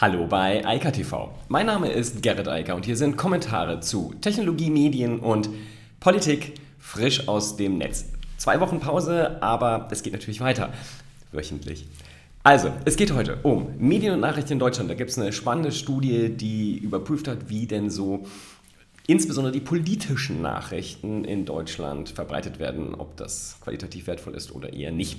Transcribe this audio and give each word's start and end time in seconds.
Hallo 0.00 0.28
bei 0.28 0.64
Eika 0.64 0.92
TV. 0.92 1.34
Mein 1.48 1.66
Name 1.66 1.90
ist 1.90 2.22
Gerrit 2.22 2.46
Eiker 2.46 2.76
und 2.76 2.86
hier 2.86 2.96
sind 2.96 3.16
Kommentare 3.16 3.80
zu 3.80 4.14
Technologie, 4.20 4.70
Medien 4.70 5.18
und 5.18 5.50
Politik 5.98 6.52
frisch 6.78 7.26
aus 7.26 7.56
dem 7.56 7.78
Netz. 7.78 8.04
Zwei 8.36 8.60
Wochen 8.60 8.78
Pause, 8.78 9.42
aber 9.42 9.88
es 9.90 10.04
geht 10.04 10.12
natürlich 10.12 10.38
weiter. 10.38 10.72
Wöchentlich. 11.32 11.88
Also, 12.44 12.70
es 12.84 12.94
geht 12.94 13.12
heute 13.12 13.38
um 13.42 13.74
Medien 13.76 14.14
und 14.14 14.20
Nachrichten 14.20 14.52
in 14.52 14.58
Deutschland. 14.60 14.88
Da 14.88 14.94
gibt 14.94 15.10
es 15.10 15.18
eine 15.18 15.32
spannende 15.32 15.72
Studie, 15.72 16.28
die 16.28 16.78
überprüft 16.78 17.26
hat, 17.26 17.48
wie 17.48 17.66
denn 17.66 17.90
so 17.90 18.24
insbesondere 19.08 19.52
die 19.52 19.58
politischen 19.58 20.40
Nachrichten 20.42 21.24
in 21.24 21.44
Deutschland 21.44 22.10
verbreitet 22.10 22.60
werden, 22.60 22.94
ob 22.94 23.16
das 23.16 23.56
qualitativ 23.62 24.06
wertvoll 24.06 24.36
ist 24.36 24.54
oder 24.54 24.72
eher 24.72 24.92
nicht. 24.92 25.18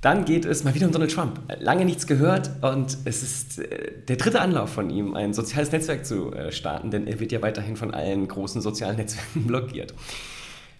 Dann 0.00 0.24
geht 0.24 0.44
es 0.44 0.62
mal 0.62 0.74
wieder 0.76 0.86
um 0.86 0.92
Donald 0.92 1.12
Trump. 1.12 1.40
Lange 1.58 1.84
nichts 1.84 2.06
gehört 2.06 2.50
und 2.62 2.98
es 3.04 3.22
ist 3.22 3.58
äh, 3.58 3.92
der 4.06 4.16
dritte 4.16 4.40
Anlauf 4.40 4.70
von 4.70 4.90
ihm, 4.90 5.14
ein 5.14 5.34
soziales 5.34 5.72
Netzwerk 5.72 6.06
zu 6.06 6.32
äh, 6.32 6.52
starten, 6.52 6.92
denn 6.92 7.08
er 7.08 7.18
wird 7.18 7.32
ja 7.32 7.42
weiterhin 7.42 7.76
von 7.76 7.92
allen 7.92 8.28
großen 8.28 8.62
sozialen 8.62 8.96
Netzwerken 8.98 9.46
blockiert. 9.46 9.94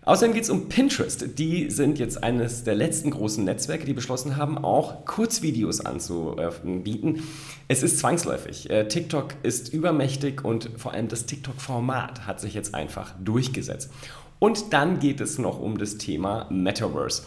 Außerdem 0.05 0.35
geht 0.35 0.45
es 0.45 0.51
um 0.51 0.69
Pinterest. 0.69 1.39
Die 1.39 1.69
sind 1.69 1.99
jetzt 1.99 2.23
eines 2.23 2.63
der 2.63 2.77
letzten 2.77 3.11
großen 3.11 3.45
Netzwerke, 3.45 3.85
die 3.85 3.93
beschlossen 3.93 4.37
haben, 4.37 4.57
auch 4.57 5.05
Kurzvideos 5.05 5.85
anzubieten. 5.85 7.25
Es 7.67 7.83
ist 7.83 7.99
zwangsläufig. 7.99 8.71
Äh, 8.71 8.87
TikTok 8.87 9.35
ist 9.43 9.75
übermächtig 9.75 10.45
und 10.45 10.71
vor 10.77 10.95
allem 10.95 11.09
das 11.09 11.27
TikTok-Format 11.27 12.27
hat 12.27 12.41
sich 12.41 12.55
jetzt 12.55 12.75
einfach 12.75 13.15
durchgesetzt. 13.23 13.91
Und 14.39 14.73
dann 14.73 15.01
geht 15.01 15.21
es 15.21 15.39
noch 15.39 15.59
um 15.59 15.77
das 15.77 15.99
Thema 15.99 16.47
Metaverse. 16.51 17.25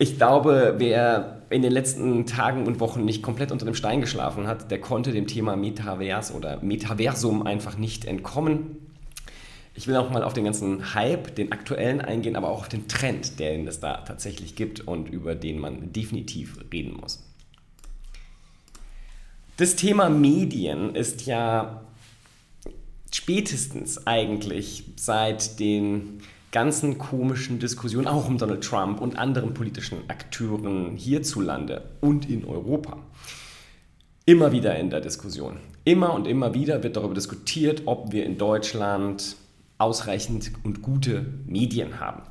Ich 0.00 0.16
glaube, 0.16 0.76
wer 0.78 1.42
in 1.50 1.62
den 1.62 1.72
letzten 1.72 2.24
Tagen 2.24 2.66
und 2.68 2.78
Wochen 2.78 3.04
nicht 3.04 3.20
komplett 3.20 3.50
unter 3.50 3.64
dem 3.64 3.74
Stein 3.74 4.00
geschlafen 4.00 4.46
hat, 4.46 4.70
der 4.70 4.80
konnte 4.80 5.10
dem 5.10 5.26
Thema 5.26 5.56
Metavers 5.56 6.32
oder 6.32 6.62
Metaversum 6.62 7.44
einfach 7.44 7.76
nicht 7.76 8.04
entkommen. 8.04 8.76
Ich 9.74 9.88
will 9.88 9.96
auch 9.96 10.10
mal 10.10 10.22
auf 10.22 10.34
den 10.34 10.44
ganzen 10.44 10.94
Hype, 10.94 11.34
den 11.34 11.50
aktuellen 11.50 12.00
eingehen, 12.00 12.36
aber 12.36 12.48
auch 12.48 12.60
auf 12.60 12.68
den 12.68 12.86
Trend, 12.86 13.40
den 13.40 13.66
es 13.66 13.80
da 13.80 13.98
tatsächlich 13.98 14.54
gibt 14.54 14.80
und 14.80 15.08
über 15.08 15.34
den 15.34 15.58
man 15.58 15.92
definitiv 15.92 16.58
reden 16.72 16.96
muss. 17.00 17.24
Das 19.56 19.74
Thema 19.74 20.08
Medien 20.08 20.94
ist 20.94 21.26
ja 21.26 21.82
spätestens 23.12 24.06
eigentlich 24.06 24.84
seit 24.96 25.58
den 25.58 26.20
ganzen 26.52 26.98
komischen 26.98 27.58
Diskussionen, 27.58 28.06
auch 28.06 28.28
um 28.28 28.38
Donald 28.38 28.64
Trump 28.64 29.00
und 29.00 29.18
anderen 29.18 29.54
politischen 29.54 30.08
Akteuren 30.08 30.96
hierzulande 30.96 31.82
und 32.00 32.28
in 32.28 32.44
Europa. 32.44 32.98
Immer 34.24 34.52
wieder 34.52 34.76
in 34.78 34.90
der 34.90 35.00
Diskussion. 35.00 35.58
Immer 35.84 36.12
und 36.12 36.26
immer 36.26 36.54
wieder 36.54 36.82
wird 36.82 36.96
darüber 36.96 37.14
diskutiert, 37.14 37.82
ob 37.86 38.12
wir 38.12 38.24
in 38.24 38.36
Deutschland 38.36 39.36
ausreichend 39.78 40.50
und 40.64 40.82
gute 40.82 41.24
Medien 41.46 42.00
haben. 42.00 42.22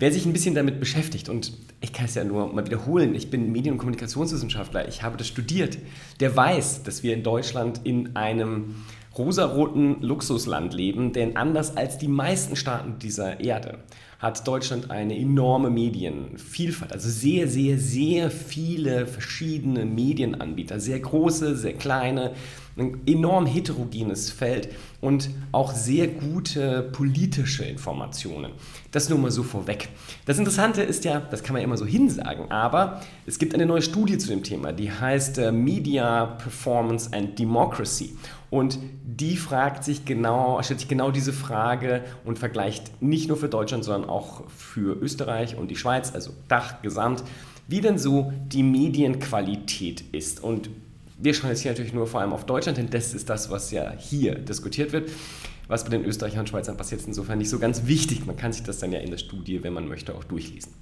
Wer 0.00 0.12
sich 0.12 0.26
ein 0.26 0.32
bisschen 0.32 0.54
damit 0.54 0.78
beschäftigt, 0.78 1.28
und 1.28 1.52
ich 1.80 1.92
kann 1.92 2.06
es 2.06 2.14
ja 2.14 2.22
nur 2.22 2.52
mal 2.52 2.64
wiederholen, 2.64 3.14
ich 3.14 3.30
bin 3.30 3.50
Medien- 3.50 3.72
und 3.72 3.78
Kommunikationswissenschaftler, 3.78 4.88
ich 4.88 5.02
habe 5.02 5.16
das 5.16 5.26
studiert, 5.26 5.76
der 6.20 6.36
weiß, 6.36 6.84
dass 6.84 7.02
wir 7.02 7.14
in 7.14 7.24
Deutschland 7.24 7.80
in 7.84 8.14
einem 8.14 8.76
rosaroten 9.18 10.00
Luxusland 10.00 10.72
leben, 10.72 11.12
denn 11.12 11.36
anders 11.36 11.76
als 11.76 11.98
die 11.98 12.08
meisten 12.08 12.56
Staaten 12.56 12.98
dieser 12.98 13.40
Erde 13.40 13.78
hat 14.18 14.46
Deutschland 14.48 14.90
eine 14.90 15.16
enorme 15.16 15.70
Medienvielfalt, 15.70 16.92
also 16.92 17.08
sehr, 17.08 17.46
sehr, 17.46 17.78
sehr 17.78 18.30
viele 18.30 19.06
verschiedene 19.06 19.84
Medienanbieter, 19.84 20.80
sehr 20.80 20.98
große, 20.98 21.56
sehr 21.56 21.74
kleine, 21.74 22.32
ein 22.78 23.00
enorm 23.06 23.46
heterogenes 23.46 24.30
Feld 24.30 24.68
und 25.00 25.30
auch 25.52 25.72
sehr 25.72 26.08
gute 26.08 26.82
politische 26.92 27.64
Informationen. 27.64 28.52
Das 28.90 29.08
nur 29.08 29.18
mal 29.18 29.30
so 29.30 29.42
vorweg. 29.42 29.88
Das 30.26 30.38
Interessante 30.38 30.82
ist 30.82 31.04
ja, 31.04 31.20
das 31.20 31.42
kann 31.42 31.54
man 31.54 31.62
immer 31.62 31.76
so 31.76 31.86
hinsagen, 31.86 32.50
aber 32.50 33.00
es 33.26 33.38
gibt 33.38 33.54
eine 33.54 33.66
neue 33.66 33.82
Studie 33.82 34.18
zu 34.18 34.28
dem 34.28 34.42
Thema, 34.42 34.72
die 34.72 34.90
heißt 34.90 35.38
äh, 35.38 35.52
Media 35.52 36.26
Performance 36.26 37.10
and 37.12 37.38
Democracy. 37.38 38.16
Und 38.50 38.78
die 39.04 39.36
fragt 39.36 39.84
sich 39.84 40.04
genau, 40.04 40.60
stellt 40.62 40.80
sich 40.80 40.88
genau 40.88 41.10
diese 41.10 41.32
Frage 41.32 42.02
und 42.24 42.38
vergleicht 42.38 43.02
nicht 43.02 43.28
nur 43.28 43.36
für 43.36 43.48
Deutschland, 43.48 43.84
sondern 43.84 44.08
auch 44.08 44.48
für 44.48 44.96
Österreich 44.96 45.56
und 45.56 45.70
die 45.70 45.76
Schweiz, 45.76 46.12
also 46.14 46.32
Dach 46.48 46.80
gesamt, 46.80 47.22
wie 47.66 47.82
denn 47.82 47.98
so 47.98 48.32
die 48.46 48.62
Medienqualität 48.62 50.02
ist. 50.12 50.42
Und 50.42 50.70
wir 51.18 51.34
schauen 51.34 51.50
jetzt 51.50 51.60
hier 51.60 51.72
natürlich 51.72 51.92
nur 51.92 52.06
vor 52.06 52.20
allem 52.20 52.32
auf 52.32 52.46
Deutschland, 52.46 52.78
denn 52.78 52.90
das 52.90 53.12
ist 53.12 53.28
das, 53.28 53.50
was 53.50 53.70
ja 53.70 53.92
hier 53.98 54.36
diskutiert 54.36 54.92
wird. 54.92 55.10
Was 55.66 55.84
bei 55.84 55.90
den 55.90 56.04
Österreichern 56.04 56.40
und 56.40 56.48
Schweizern 56.48 56.76
passiert, 56.76 57.00
ist 57.00 57.08
insofern 57.08 57.38
nicht 57.38 57.50
so 57.50 57.58
ganz 57.58 57.86
wichtig. 57.86 58.24
Man 58.24 58.36
kann 58.36 58.52
sich 58.52 58.62
das 58.62 58.78
dann 58.78 58.90
ja 58.92 59.00
in 59.00 59.10
der 59.10 59.18
Studie, 59.18 59.62
wenn 59.62 59.74
man 59.74 59.86
möchte, 59.86 60.14
auch 60.14 60.24
durchlesen. 60.24 60.72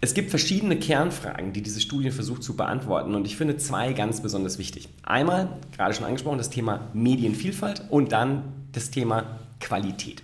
Es 0.00 0.14
gibt 0.14 0.30
verschiedene 0.30 0.76
Kernfragen, 0.76 1.52
die 1.52 1.62
diese 1.62 1.80
Studie 1.80 2.10
versucht 2.10 2.42
zu 2.42 2.54
beantworten 2.54 3.14
und 3.14 3.26
ich 3.26 3.36
finde 3.36 3.56
zwei 3.56 3.92
ganz 3.94 4.22
besonders 4.22 4.58
wichtig. 4.58 4.88
Einmal, 5.02 5.48
gerade 5.74 5.94
schon 5.94 6.04
angesprochen, 6.04 6.38
das 6.38 6.50
Thema 6.50 6.88
Medienvielfalt 6.92 7.84
und 7.90 8.12
dann 8.12 8.44
das 8.72 8.90
Thema 8.90 9.38
Qualität. 9.60 10.22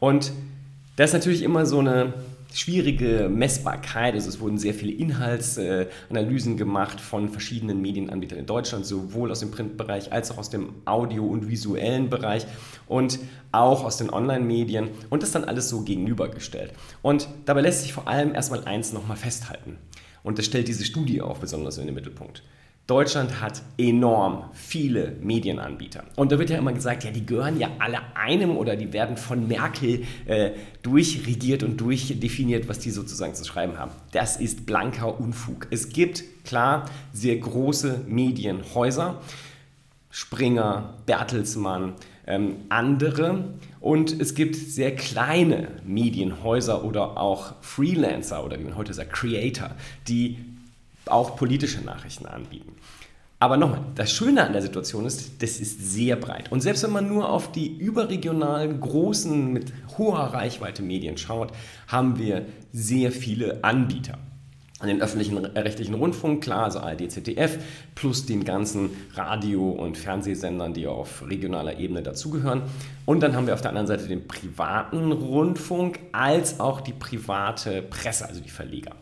Und 0.00 0.32
das 0.96 1.10
ist 1.10 1.14
natürlich 1.14 1.42
immer 1.42 1.64
so 1.64 1.78
eine 1.78 2.14
schwierige 2.54 3.28
Messbarkeit. 3.28 4.14
Also 4.14 4.28
es 4.28 4.40
wurden 4.40 4.58
sehr 4.58 4.74
viele 4.74 4.92
Inhaltsanalysen 4.92 6.56
gemacht 6.56 7.00
von 7.00 7.28
verschiedenen 7.28 7.80
Medienanbietern 7.82 8.38
in 8.38 8.46
Deutschland, 8.46 8.86
sowohl 8.86 9.30
aus 9.30 9.40
dem 9.40 9.50
Printbereich 9.50 10.12
als 10.12 10.30
auch 10.30 10.38
aus 10.38 10.50
dem 10.50 10.74
Audio- 10.84 11.26
und 11.26 11.48
visuellen 11.48 12.08
Bereich 12.08 12.46
und 12.86 13.18
auch 13.52 13.84
aus 13.84 13.96
den 13.96 14.10
Online-Medien 14.10 14.88
und 15.10 15.22
das 15.22 15.32
dann 15.32 15.44
alles 15.44 15.68
so 15.68 15.82
gegenübergestellt. 15.82 16.72
Und 17.02 17.28
dabei 17.44 17.60
lässt 17.60 17.82
sich 17.82 17.92
vor 17.92 18.08
allem 18.08 18.34
erstmal 18.34 18.64
eins 18.64 18.92
nochmal 18.92 19.16
festhalten. 19.16 19.78
Und 20.22 20.38
das 20.38 20.46
stellt 20.46 20.68
diese 20.68 20.84
Studie 20.84 21.20
auch 21.20 21.38
besonders 21.38 21.78
in 21.78 21.86
den 21.86 21.94
Mittelpunkt. 21.94 22.42
Deutschland 22.86 23.40
hat 23.40 23.62
enorm 23.78 24.50
viele 24.52 25.16
Medienanbieter. 25.22 26.04
Und 26.16 26.32
da 26.32 26.38
wird 26.38 26.50
ja 26.50 26.58
immer 26.58 26.74
gesagt, 26.74 27.02
ja, 27.04 27.10
die 27.10 27.24
gehören 27.24 27.58
ja 27.58 27.70
alle 27.78 27.98
einem 28.14 28.58
oder 28.58 28.76
die 28.76 28.92
werden 28.92 29.16
von 29.16 29.48
Merkel 29.48 30.04
äh, 30.26 30.50
durchregiert 30.82 31.62
und 31.62 31.80
durchdefiniert, 31.80 32.68
was 32.68 32.80
die 32.80 32.90
sozusagen 32.90 33.34
zu 33.34 33.44
schreiben 33.44 33.78
haben. 33.78 33.92
Das 34.12 34.36
ist 34.36 34.66
blanker 34.66 35.18
Unfug. 35.18 35.66
Es 35.70 35.88
gibt 35.88 36.24
klar 36.44 36.84
sehr 37.14 37.36
große 37.36 38.02
Medienhäuser, 38.06 39.22
Springer, 40.10 40.98
Bertelsmann, 41.06 41.94
ähm, 42.26 42.56
andere. 42.68 43.54
Und 43.80 44.20
es 44.20 44.34
gibt 44.34 44.56
sehr 44.56 44.94
kleine 44.94 45.68
Medienhäuser 45.86 46.84
oder 46.84 47.16
auch 47.16 47.54
Freelancer 47.62 48.44
oder 48.44 48.58
wie 48.58 48.64
man 48.64 48.76
heute 48.76 48.92
sagt, 48.92 49.14
Creator, 49.14 49.70
die 50.06 50.53
auch 51.06 51.36
politische 51.36 51.82
Nachrichten 51.82 52.26
anbieten. 52.26 52.74
Aber 53.44 53.58
nochmal, 53.58 53.80
das 53.94 54.10
Schöne 54.10 54.46
an 54.46 54.54
der 54.54 54.62
Situation 54.62 55.04
ist, 55.04 55.42
das 55.42 55.60
ist 55.60 55.92
sehr 55.92 56.16
breit. 56.16 56.50
Und 56.50 56.62
selbst 56.62 56.82
wenn 56.82 56.92
man 56.92 57.08
nur 57.08 57.28
auf 57.28 57.52
die 57.52 57.76
überregionalen, 57.76 58.80
großen, 58.80 59.52
mit 59.52 59.70
hoher 59.98 60.20
Reichweite 60.20 60.82
Medien 60.82 61.18
schaut, 61.18 61.52
haben 61.86 62.18
wir 62.18 62.46
sehr 62.72 63.12
viele 63.12 63.62
Anbieter. 63.62 64.16
An 64.80 64.88
den 64.88 65.02
öffentlichen 65.02 65.44
äh, 65.44 65.60
rechtlichen 65.60 65.94
Rundfunk, 65.94 66.42
klar, 66.42 66.64
also 66.64 66.78
ARD, 66.80 67.10
ZDF, 67.10 67.58
plus 67.94 68.24
den 68.24 68.44
ganzen 68.44 68.90
Radio- 69.14 69.70
und 69.70 69.98
Fernsehsendern, 69.98 70.72
die 70.72 70.86
auf 70.86 71.28
regionaler 71.28 71.78
Ebene 71.78 72.02
dazugehören. 72.02 72.62
Und 73.04 73.20
dann 73.22 73.36
haben 73.36 73.46
wir 73.46 73.52
auf 73.52 73.60
der 73.60 73.70
anderen 73.70 73.86
Seite 73.86 74.08
den 74.08 74.26
privaten 74.26 75.12
Rundfunk, 75.12 75.98
als 76.12 76.60
auch 76.60 76.80
die 76.80 76.94
private 76.94 77.82
Presse, 77.82 78.26
also 78.26 78.40
die 78.40 78.48
Verleger 78.48 78.92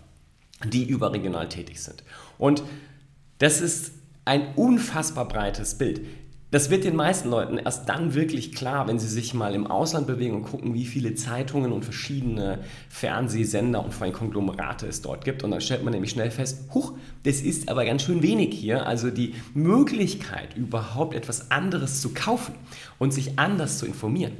die 0.66 0.84
überregional 0.84 1.48
tätig 1.48 1.80
sind. 1.80 2.02
Und 2.38 2.62
das 3.38 3.60
ist 3.60 3.92
ein 4.24 4.54
unfassbar 4.54 5.26
breites 5.26 5.76
Bild. 5.76 6.00
Das 6.52 6.68
wird 6.68 6.84
den 6.84 6.96
meisten 6.96 7.30
Leuten 7.30 7.56
erst 7.56 7.88
dann 7.88 8.12
wirklich 8.12 8.54
klar, 8.54 8.86
wenn 8.86 8.98
sie 8.98 9.08
sich 9.08 9.32
mal 9.32 9.54
im 9.54 9.66
Ausland 9.66 10.06
bewegen 10.06 10.34
und 10.36 10.42
gucken, 10.42 10.74
wie 10.74 10.84
viele 10.84 11.14
Zeitungen 11.14 11.72
und 11.72 11.82
verschiedene 11.82 12.58
Fernsehsender 12.90 13.82
und 13.82 13.94
vor 13.94 14.04
allem 14.04 14.12
Konglomerate 14.12 14.86
es 14.86 15.00
dort 15.00 15.24
gibt. 15.24 15.44
Und 15.44 15.50
dann 15.50 15.62
stellt 15.62 15.82
man 15.82 15.94
nämlich 15.94 16.10
schnell 16.10 16.30
fest, 16.30 16.68
huch, 16.74 16.92
das 17.22 17.40
ist 17.40 17.70
aber 17.70 17.86
ganz 17.86 18.02
schön 18.02 18.22
wenig 18.22 18.54
hier. 18.54 18.86
Also 18.86 19.10
die 19.10 19.34
Möglichkeit, 19.54 20.54
überhaupt 20.54 21.14
etwas 21.14 21.50
anderes 21.50 22.02
zu 22.02 22.12
kaufen 22.12 22.54
und 22.98 23.14
sich 23.14 23.38
anders 23.38 23.78
zu 23.78 23.86
informieren, 23.86 24.34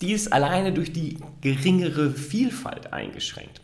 die 0.00 0.12
ist 0.12 0.32
alleine 0.32 0.72
durch 0.72 0.92
die 0.92 1.18
geringere 1.42 2.10
Vielfalt 2.10 2.92
eingeschränkt. 2.92 3.60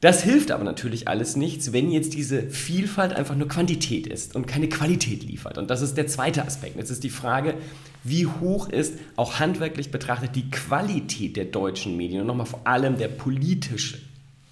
Das 0.00 0.22
hilft 0.22 0.50
aber 0.50 0.64
natürlich 0.64 1.08
alles 1.08 1.36
nichts, 1.36 1.74
wenn 1.74 1.90
jetzt 1.90 2.14
diese 2.14 2.48
Vielfalt 2.48 3.12
einfach 3.12 3.36
nur 3.36 3.48
Quantität 3.48 4.06
ist 4.06 4.34
und 4.34 4.46
keine 4.46 4.70
Qualität 4.70 5.24
liefert. 5.24 5.58
Und 5.58 5.68
das 5.68 5.82
ist 5.82 5.98
der 5.98 6.06
zweite 6.06 6.46
Aspekt. 6.46 6.76
Jetzt 6.76 6.88
ist 6.88 7.04
die 7.04 7.10
Frage, 7.10 7.54
wie 8.02 8.24
hoch 8.26 8.70
ist 8.70 8.94
auch 9.16 9.40
handwerklich 9.40 9.90
betrachtet 9.90 10.34
die 10.36 10.50
Qualität 10.50 11.36
der 11.36 11.44
deutschen 11.44 11.98
Medien 11.98 12.22
und 12.22 12.28
nochmal 12.28 12.46
vor 12.46 12.66
allem 12.66 12.96
der 12.96 13.08
politische 13.08 13.98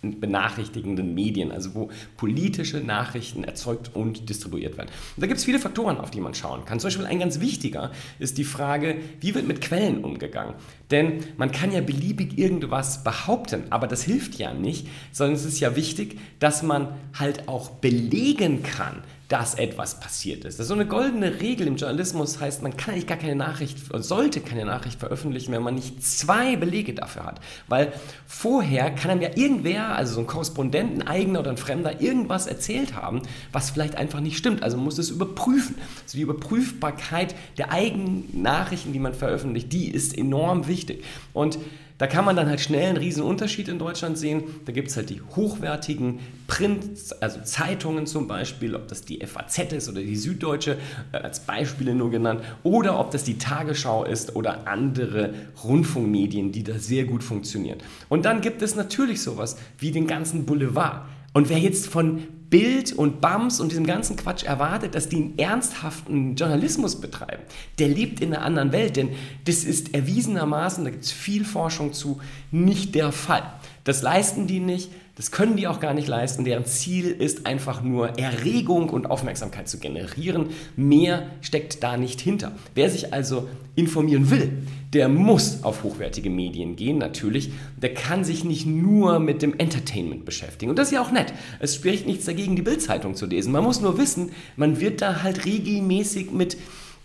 benachrichtigenden 0.02 1.14
Medien, 1.14 1.50
also 1.50 1.74
wo 1.74 1.90
politische 2.16 2.78
Nachrichten 2.78 3.42
erzeugt 3.42 3.90
und 3.94 4.28
distribuiert 4.28 4.78
werden. 4.78 4.90
Und 5.16 5.22
da 5.22 5.26
gibt 5.26 5.38
es 5.38 5.44
viele 5.44 5.58
Faktoren, 5.58 5.98
auf 5.98 6.10
die 6.10 6.20
man 6.20 6.34
schauen 6.34 6.64
kann. 6.64 6.78
Zum 6.78 6.88
Beispiel 6.88 7.06
ein 7.06 7.18
ganz 7.18 7.40
wichtiger 7.40 7.90
ist 8.20 8.38
die 8.38 8.44
Frage, 8.44 8.96
wie 9.20 9.34
wird 9.34 9.48
mit 9.48 9.60
Quellen 9.60 10.04
umgegangen? 10.04 10.54
Denn 10.92 11.24
man 11.36 11.50
kann 11.50 11.72
ja 11.72 11.80
beliebig 11.80 12.38
irgendwas 12.38 13.02
behaupten, 13.02 13.64
aber 13.70 13.88
das 13.88 14.02
hilft 14.02 14.36
ja 14.36 14.54
nicht, 14.54 14.86
sondern 15.10 15.34
es 15.34 15.44
ist 15.44 15.58
ja 15.58 15.74
wichtig, 15.74 16.18
dass 16.38 16.62
man 16.62 16.94
halt 17.18 17.48
auch 17.48 17.70
belegen 17.70 18.62
kann, 18.62 19.02
dass 19.28 19.54
etwas 19.54 20.00
passiert 20.00 20.46
ist. 20.46 20.58
Das 20.58 20.64
ist 20.64 20.68
so 20.68 20.74
eine 20.74 20.86
goldene 20.86 21.40
Regel 21.40 21.66
im 21.66 21.76
Journalismus, 21.76 22.40
heißt, 22.40 22.62
man 22.62 22.76
kann 22.78 22.94
eigentlich 22.94 23.06
gar 23.06 23.18
keine 23.18 23.36
Nachricht, 23.36 23.78
sollte 23.92 24.40
keine 24.40 24.64
Nachricht 24.64 24.98
veröffentlichen, 24.98 25.52
wenn 25.52 25.62
man 25.62 25.74
nicht 25.74 26.02
zwei 26.02 26.56
Belege 26.56 26.94
dafür 26.94 27.24
hat. 27.24 27.40
Weil 27.68 27.92
vorher 28.26 28.90
kann 28.90 29.10
einem 29.10 29.20
ja 29.20 29.30
irgendwer, 29.34 29.94
also 29.94 30.14
so 30.14 30.20
ein 30.20 30.26
Korrespondent, 30.26 30.94
ein 30.94 31.06
eigener 31.06 31.40
oder 31.40 31.50
ein 31.50 31.58
Fremder, 31.58 32.00
irgendwas 32.00 32.46
erzählt 32.46 32.94
haben, 32.94 33.20
was 33.52 33.70
vielleicht 33.70 33.96
einfach 33.96 34.20
nicht 34.20 34.38
stimmt. 34.38 34.62
Also 34.62 34.78
man 34.78 34.84
muss 34.84 34.96
es 34.96 35.10
überprüfen. 35.10 35.74
Also 36.04 36.16
die 36.16 36.22
Überprüfbarkeit 36.22 37.34
der 37.58 37.70
eigenen 37.70 38.28
Nachrichten, 38.40 38.94
die 38.94 38.98
man 38.98 39.12
veröffentlicht, 39.12 39.70
die 39.72 39.90
ist 39.90 40.16
enorm 40.16 40.68
wichtig. 40.68 41.04
Und 41.34 41.58
da 41.98 42.06
kann 42.06 42.24
man 42.24 42.36
dann 42.36 42.48
halt 42.48 42.60
schnell 42.60 42.88
einen 42.88 42.96
riesen 42.96 43.24
Unterschied 43.24 43.68
in 43.68 43.78
Deutschland 43.78 44.16
sehen. 44.16 44.44
Da 44.64 44.72
gibt 44.72 44.88
es 44.88 44.96
halt 44.96 45.10
die 45.10 45.20
hochwertigen 45.34 46.20
Print, 46.46 46.82
also 47.20 47.40
Zeitungen 47.42 48.06
zum 48.06 48.28
Beispiel, 48.28 48.76
ob 48.76 48.86
das 48.86 49.02
die 49.02 49.24
FAZ 49.26 49.72
ist 49.72 49.88
oder 49.88 50.00
die 50.00 50.16
Süddeutsche, 50.16 50.78
äh, 51.12 51.18
als 51.18 51.40
Beispiele 51.40 51.94
nur 51.94 52.10
genannt, 52.10 52.42
oder 52.62 53.00
ob 53.00 53.10
das 53.10 53.24
die 53.24 53.36
Tagesschau 53.36 54.04
ist 54.04 54.36
oder 54.36 54.68
andere 54.68 55.34
Rundfunkmedien, 55.64 56.52
die 56.52 56.62
da 56.62 56.78
sehr 56.78 57.04
gut 57.04 57.24
funktionieren. 57.24 57.78
Und 58.08 58.24
dann 58.24 58.40
gibt 58.40 58.62
es 58.62 58.76
natürlich 58.76 59.20
sowas 59.20 59.56
wie 59.78 59.90
den 59.90 60.06
ganzen 60.06 60.46
Boulevard. 60.46 61.02
Und 61.32 61.48
wer 61.48 61.58
jetzt 61.58 61.88
von 61.88 62.22
Bild 62.50 62.92
und 62.92 63.20
Bams 63.20 63.60
und 63.60 63.70
diesem 63.70 63.86
ganzen 63.86 64.16
Quatsch 64.16 64.44
erwartet, 64.44 64.94
dass 64.94 65.08
die 65.08 65.16
einen 65.16 65.38
ernsthaften 65.38 66.34
Journalismus 66.34 67.00
betreiben, 67.00 67.42
der 67.78 67.88
lebt 67.88 68.20
in 68.20 68.34
einer 68.34 68.44
anderen 68.44 68.72
Welt, 68.72 68.96
denn 68.96 69.10
das 69.44 69.64
ist 69.64 69.94
erwiesenermaßen, 69.94 70.84
da 70.84 70.90
gibt 70.90 71.04
es 71.04 71.12
viel 71.12 71.44
Forschung 71.44 71.92
zu, 71.92 72.20
nicht 72.50 72.94
der 72.94 73.12
Fall. 73.12 73.42
Das 73.84 74.02
leisten 74.02 74.46
die 74.46 74.60
nicht, 74.60 74.90
das 75.18 75.32
können 75.32 75.56
die 75.56 75.66
auch 75.66 75.80
gar 75.80 75.94
nicht 75.94 76.06
leisten. 76.06 76.44
Deren 76.44 76.64
Ziel 76.64 77.10
ist 77.10 77.44
einfach 77.44 77.82
nur 77.82 78.20
Erregung 78.20 78.88
und 78.88 79.10
Aufmerksamkeit 79.10 79.68
zu 79.68 79.78
generieren. 79.78 80.50
Mehr 80.76 81.26
steckt 81.40 81.82
da 81.82 81.96
nicht 81.96 82.20
hinter. 82.20 82.52
Wer 82.76 82.88
sich 82.88 83.12
also 83.12 83.48
informieren 83.74 84.30
will, 84.30 84.62
der 84.92 85.08
muss 85.08 85.64
auf 85.64 85.82
hochwertige 85.82 86.30
Medien 86.30 86.76
gehen, 86.76 86.98
natürlich. 86.98 87.50
Der 87.76 87.92
kann 87.92 88.24
sich 88.24 88.44
nicht 88.44 88.66
nur 88.66 89.18
mit 89.18 89.42
dem 89.42 89.58
Entertainment 89.58 90.24
beschäftigen. 90.24 90.70
Und 90.70 90.78
das 90.78 90.88
ist 90.88 90.94
ja 90.94 91.02
auch 91.02 91.10
nett. 91.10 91.34
Es 91.60 91.74
spricht 91.74 92.06
nichts 92.06 92.24
dagegen, 92.24 92.56
die 92.56 92.62
Bildzeitung 92.62 93.14
zu 93.14 93.26
lesen. 93.26 93.52
Man 93.52 93.64
muss 93.64 93.80
nur 93.80 93.98
wissen, 93.98 94.30
man 94.56 94.80
wird 94.80 95.02
da 95.02 95.22
halt 95.22 95.44
regelmäßig 95.44 96.30
mit 96.30 96.56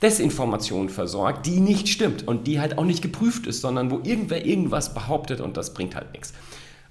Desinformation 0.02 0.90
versorgt, 0.90 1.46
die 1.46 1.60
nicht 1.60 1.90
stimmt 1.90 2.28
und 2.28 2.48
die 2.48 2.60
halt 2.60 2.78
auch 2.78 2.86
nicht 2.86 3.02
geprüft 3.02 3.48
ist, 3.48 3.62
sondern 3.62 3.92
wo 3.92 4.00
irgendwer 4.04 4.46
irgendwas 4.46 4.94
behauptet 4.94 5.42
und 5.42 5.58
das 5.58 5.74
bringt 5.74 5.96
halt 5.96 6.12
nichts. 6.14 6.34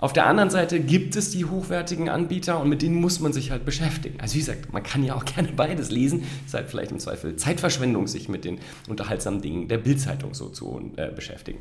Auf 0.02 0.12
der 0.12 0.26
anderen 0.26 0.50
Seite 0.50 0.81
gibt 0.81 1.14
es 1.14 1.31
die 1.31 1.44
hochwertigen 1.44 2.08
Anbieter 2.08 2.58
und 2.60 2.69
mit 2.69 2.82
denen 2.82 2.96
muss 2.96 3.20
man 3.20 3.32
sich 3.32 3.52
halt 3.52 3.64
beschäftigen. 3.64 4.20
Also 4.20 4.34
wie 4.34 4.40
gesagt, 4.40 4.72
man 4.72 4.82
kann 4.82 5.04
ja 5.04 5.14
auch 5.14 5.25
gerne 5.37 5.50
beides 5.54 5.93
lesen. 5.93 6.25
Es 6.40 6.49
ist 6.49 6.54
halt 6.54 6.69
vielleicht 6.69 6.90
im 6.90 6.99
Zweifel 6.99 7.37
Zeitverschwendung, 7.37 8.08
sich 8.08 8.28
mit 8.28 8.44
den 8.44 8.58
unterhaltsamen 8.88 9.40
Dingen 9.40 9.69
der 9.69 9.78
Bildzeitung 9.78 10.34
so 10.34 10.49
zu 10.49 10.90
äh, 10.96 11.12
beschäftigen. 11.12 11.60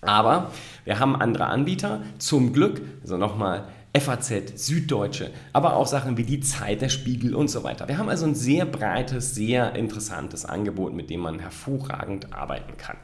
Aber 0.00 0.52
wir 0.84 1.00
haben 1.00 1.16
andere 1.16 1.46
Anbieter, 1.46 2.04
zum 2.18 2.52
Glück, 2.52 2.82
also 3.02 3.16
nochmal 3.16 3.66
FAZ, 3.98 4.64
Süddeutsche, 4.64 5.32
aber 5.52 5.74
auch 5.74 5.88
Sachen 5.88 6.16
wie 6.16 6.24
die 6.24 6.38
Zeit, 6.38 6.82
der 6.82 6.88
Spiegel 6.88 7.34
und 7.34 7.48
so 7.48 7.64
weiter. 7.64 7.88
Wir 7.88 7.98
haben 7.98 8.08
also 8.08 8.26
ein 8.26 8.36
sehr 8.36 8.64
breites, 8.64 9.34
sehr 9.34 9.74
interessantes 9.74 10.44
Angebot, 10.44 10.94
mit 10.94 11.10
dem 11.10 11.18
man 11.18 11.40
hervorragend 11.40 12.32
arbeiten 12.32 12.76
kann. 12.76 12.98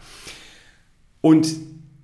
Und 1.20 1.48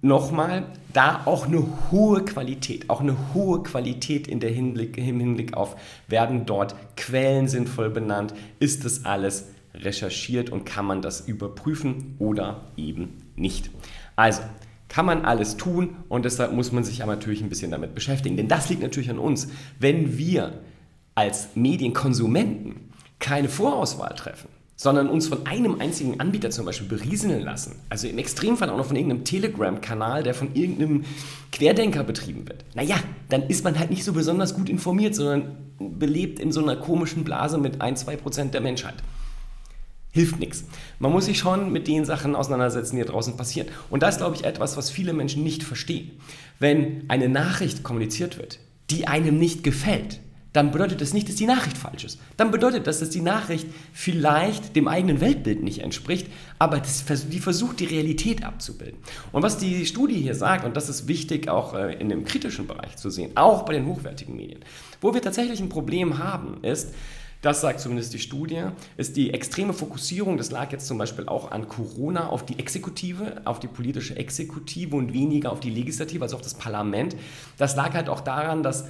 nochmal, 0.05 0.67
da 0.93 1.23
auch 1.25 1.47
eine 1.47 1.65
hohe 1.91 2.25
Qualität, 2.25 2.91
auch 2.91 3.01
eine 3.01 3.17
hohe 3.33 3.63
Qualität 3.63 4.29
in 4.29 4.39
der 4.39 4.51
Hinblick, 4.51 4.97
im 4.99 5.19
Hinblick 5.19 5.55
auf, 5.55 5.77
werden 6.07 6.47
dort 6.47 6.77
Quellen 6.97 7.49
sinnvoll 7.49 7.91
benannt, 7.91 8.35
ist 8.61 8.85
das 8.85 9.05
alles 9.05 9.49
recherchiert 9.75 10.51
und 10.51 10.65
kann 10.65 10.85
man 10.85 11.03
das 11.03 11.23
überprüfen 11.23 12.15
oder 12.19 12.61
eben 12.77 13.23
nicht. 13.35 13.71
Also, 14.15 14.43
kann 14.89 15.07
man 15.07 15.25
alles 15.25 15.57
tun 15.57 15.97
und 16.09 16.25
deshalb 16.25 16.53
muss 16.53 16.71
man 16.71 16.85
sich 16.85 17.03
aber 17.03 17.17
natürlich 17.17 17.43
ein 17.43 17.49
bisschen 17.49 17.73
damit 17.73 17.97
beschäftigen. 17.97 18.37
Denn 18.37 18.47
das 18.47 18.69
liegt 18.69 18.83
natürlich 18.83 19.11
an 19.11 19.19
uns. 19.19 19.49
Wenn 19.81 20.17
wir 20.19 20.61
als 21.17 21.57
Medienkonsumenten 21.57 22.93
keine 23.19 23.49
Vorauswahl 23.49 24.15
treffen, 24.15 24.49
sondern 24.77 25.09
uns 25.09 25.29
von 25.29 25.47
einem 25.47 25.81
einzigen 25.81 26.19
Anbieter 26.21 26.51
zum 26.51 26.67
Beispiel 26.67 26.89
berieseln 26.89 27.43
lassen. 27.43 27.77
Also 27.91 28.09
im 28.09 28.19
Extremfall 28.19 28.71
auch 28.71 28.77
noch 28.77 28.87
von 28.87 28.97
irgendeinem 28.97 29.25
Telegram-Kanal, 29.25 30.23
der 30.25 30.35
von 30.35 30.55
irgendeinem 30.55 31.05
Querdenker 31.53 32.03
betrieben 32.03 32.49
wird. 32.49 32.65
Naja, 32.75 32.97
dann 33.29 33.45
ist 33.45 33.65
man 33.65 33.79
halt 33.79 33.91
nicht 33.91 34.05
so 34.05 34.13
besonders 34.13 34.55
gut 34.55 34.69
informiert, 34.69 35.15
sondern 35.15 35.57
belebt 35.79 36.41
in 36.41 36.51
so 36.51 36.63
einer 36.63 36.77
komischen 36.77 37.25
Blase 37.25 37.59
mit 37.59 37.81
ein, 37.81 37.97
zwei 37.97 38.17
Prozent 38.17 38.55
der 38.55 38.61
Menschheit. 38.61 38.97
Hilft 40.11 40.39
nichts. 40.39 40.65
Man 41.01 41.13
muss 41.13 41.25
sich 41.27 41.39
schon 41.39 41.73
mit 41.73 41.89
den 41.89 42.05
Sachen 42.05 42.37
auseinandersetzen, 42.37 42.97
die 42.97 43.03
da 43.03 43.11
draußen 43.11 43.37
passieren. 43.37 43.69
Und 43.91 44.03
das 44.03 44.15
ist, 44.15 44.19
glaube 44.19 44.37
ich, 44.37 44.45
etwas, 44.45 44.77
was 44.77 44.91
viele 44.91 45.13
Menschen 45.13 45.43
nicht 45.43 45.65
verstehen. 45.65 46.13
Wenn 46.61 47.05
eine 47.09 47.29
Nachricht 47.29 47.83
kommuniziert 47.83 48.39
wird, 48.39 48.61
die 48.91 49.09
einem 49.09 49.39
nicht 49.39 49.65
gefällt, 49.65 50.21
dann 50.55 50.71
bedeutet 50.71 51.01
das 51.01 51.13
nicht, 51.13 51.29
dass 51.29 51.35
die 51.35 51.47
Nachricht 51.47 51.77
falsch 51.77 52.05
ist. 52.05 52.21
Dann 52.37 52.53
bedeutet 52.53 52.87
das, 52.87 53.01
dass 53.01 53.11
die 53.11 53.21
Nachricht 53.21 53.67
vielleicht 53.93 54.77
dem 54.77 54.87
eigenen 54.87 55.21
Weltbild 55.21 55.65
nicht 55.65 55.81
entspricht, 55.81 56.29
aber 56.61 56.79
das, 56.79 57.05
die 57.29 57.41
versucht, 57.41 57.81
die 57.81 57.87
Realität 57.87 58.45
abzubilden. 58.45 58.99
Und 59.33 59.43
was 59.43 59.59
die 59.59 59.85
Studie 59.85 60.15
hier 60.15 60.37
sagt, 60.37 60.65
und 60.65 60.77
das 60.77 60.89
ist 60.89 61.09
wichtig 61.09 61.49
auch 61.49 61.75
äh, 61.75 61.95
in 61.95 62.09
dem 62.09 62.25
kritischen 62.25 62.69
Bereich 62.69 62.97
zu 62.97 63.11
sehen, 63.11 63.33
auch 63.35 63.65
bei 63.65 63.73
den 63.73 63.85
hochwertigen 63.87 64.37
Medien, 64.37 64.61
wo 65.01 65.13
wir 65.13 65.21
tatsächlich 65.21 65.59
ein 65.59 65.69
Problem 65.69 66.19
haben, 66.19 66.63
ist, 66.63 66.95
das 67.43 67.61
sagt 67.61 67.81
zumindest 67.81 68.15
die 68.15 68.21
Studie, 68.21 68.63
ist 68.97 69.17
die 69.17 69.35
extreme 69.35 69.73
Fokussierung, 69.73 70.39
das 70.39 70.53
lag 70.53 70.71
jetzt 70.71 70.87
zum 70.87 70.99
Beispiel 70.99 71.27
auch 71.27 71.51
an 71.51 71.69
Corona, 71.69 72.29
auf 72.29 72.47
die 72.47 72.61
Exekutive, 72.61 73.43
auf 73.45 73.59
die 73.59 73.67
politische 73.67 74.17
Exekutive 74.17 74.95
und 74.95 75.13
weniger 75.13 75.51
auf 75.51 75.59
die 75.59 75.71
Legislative, 75.71 76.23
also 76.23 76.37
auf 76.37 76.43
das 76.43 76.55
Parlament. 76.55 77.17
Das 77.59 77.75
lag 77.75 77.93
halt 77.93 78.09
auch 78.09 78.21
daran, 78.21 78.63
dass 78.63 78.85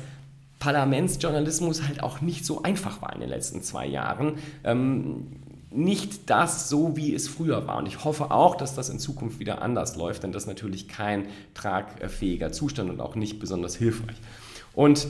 Parlamentsjournalismus 0.58 1.86
halt 1.86 2.02
auch 2.02 2.20
nicht 2.20 2.46
so 2.46 2.62
einfach 2.62 3.02
war 3.02 3.12
in 3.12 3.20
den 3.20 3.28
letzten 3.28 3.62
zwei 3.62 3.86
Jahren. 3.86 4.34
Ähm, 4.64 5.26
nicht 5.70 6.30
das 6.30 6.68
so, 6.68 6.96
wie 6.96 7.14
es 7.14 7.26
früher 7.28 7.66
war. 7.66 7.78
Und 7.78 7.86
ich 7.86 8.04
hoffe 8.04 8.30
auch, 8.30 8.54
dass 8.54 8.74
das 8.74 8.88
in 8.88 8.98
Zukunft 8.98 9.40
wieder 9.40 9.60
anders 9.60 9.96
läuft, 9.96 10.22
denn 10.22 10.32
das 10.32 10.44
ist 10.44 10.48
natürlich 10.48 10.88
kein 10.88 11.26
tragfähiger 11.54 12.52
Zustand 12.52 12.90
und 12.90 13.00
auch 13.00 13.16
nicht 13.16 13.40
besonders 13.40 13.74
hilfreich. 13.74 14.16
Und 14.72 15.08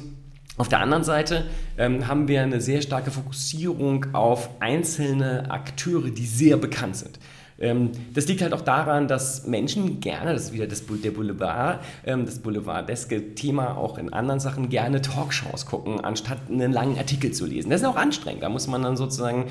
auf 0.57 0.69
der 0.69 0.81
anderen 0.81 1.05
Seite 1.05 1.47
ähm, 1.77 2.07
haben 2.07 2.29
wir 2.29 2.43
eine 2.43 2.61
sehr 2.61 2.81
starke 2.81 3.11
Fokussierung 3.11 4.07
auf 4.15 4.49
einzelne 4.61 5.51
Akteure, 5.51 6.11
die 6.11 6.27
sehr 6.27 6.57
bekannt 6.57 6.97
sind. 6.97 7.19
Ähm, 7.59 7.91
das 8.13 8.27
liegt 8.27 8.43
halt 8.43 8.53
auch 8.53 8.61
daran, 8.61 9.09
dass 9.09 9.47
Menschen 9.47 10.01
gerne, 10.01 10.33
das 10.33 10.45
ist 10.45 10.53
wieder 10.53 10.67
das, 10.67 10.83
der 10.87 11.11
Boulevard, 11.11 11.85
ähm, 12.05 12.27
das 12.27 12.41
Boulevardeske 12.41 13.35
Thema 13.35 13.77
auch 13.77 13.99
in 13.99 14.13
anderen 14.13 14.41
Sachen, 14.41 14.69
gerne 14.69 15.01
Talkshows 15.01 15.67
gucken, 15.67 16.01
anstatt 16.01 16.39
einen 16.51 16.73
langen 16.73 16.99
Artikel 16.99 17.31
zu 17.31 17.47
lesen. 17.47 17.71
Das 17.71 17.83
ist 17.83 17.87
auch 17.87 17.97
anstrengend, 17.97 18.43
da 18.43 18.49
muss 18.49 18.67
man 18.67 18.83
dann 18.83 18.97
sozusagen 18.97 19.47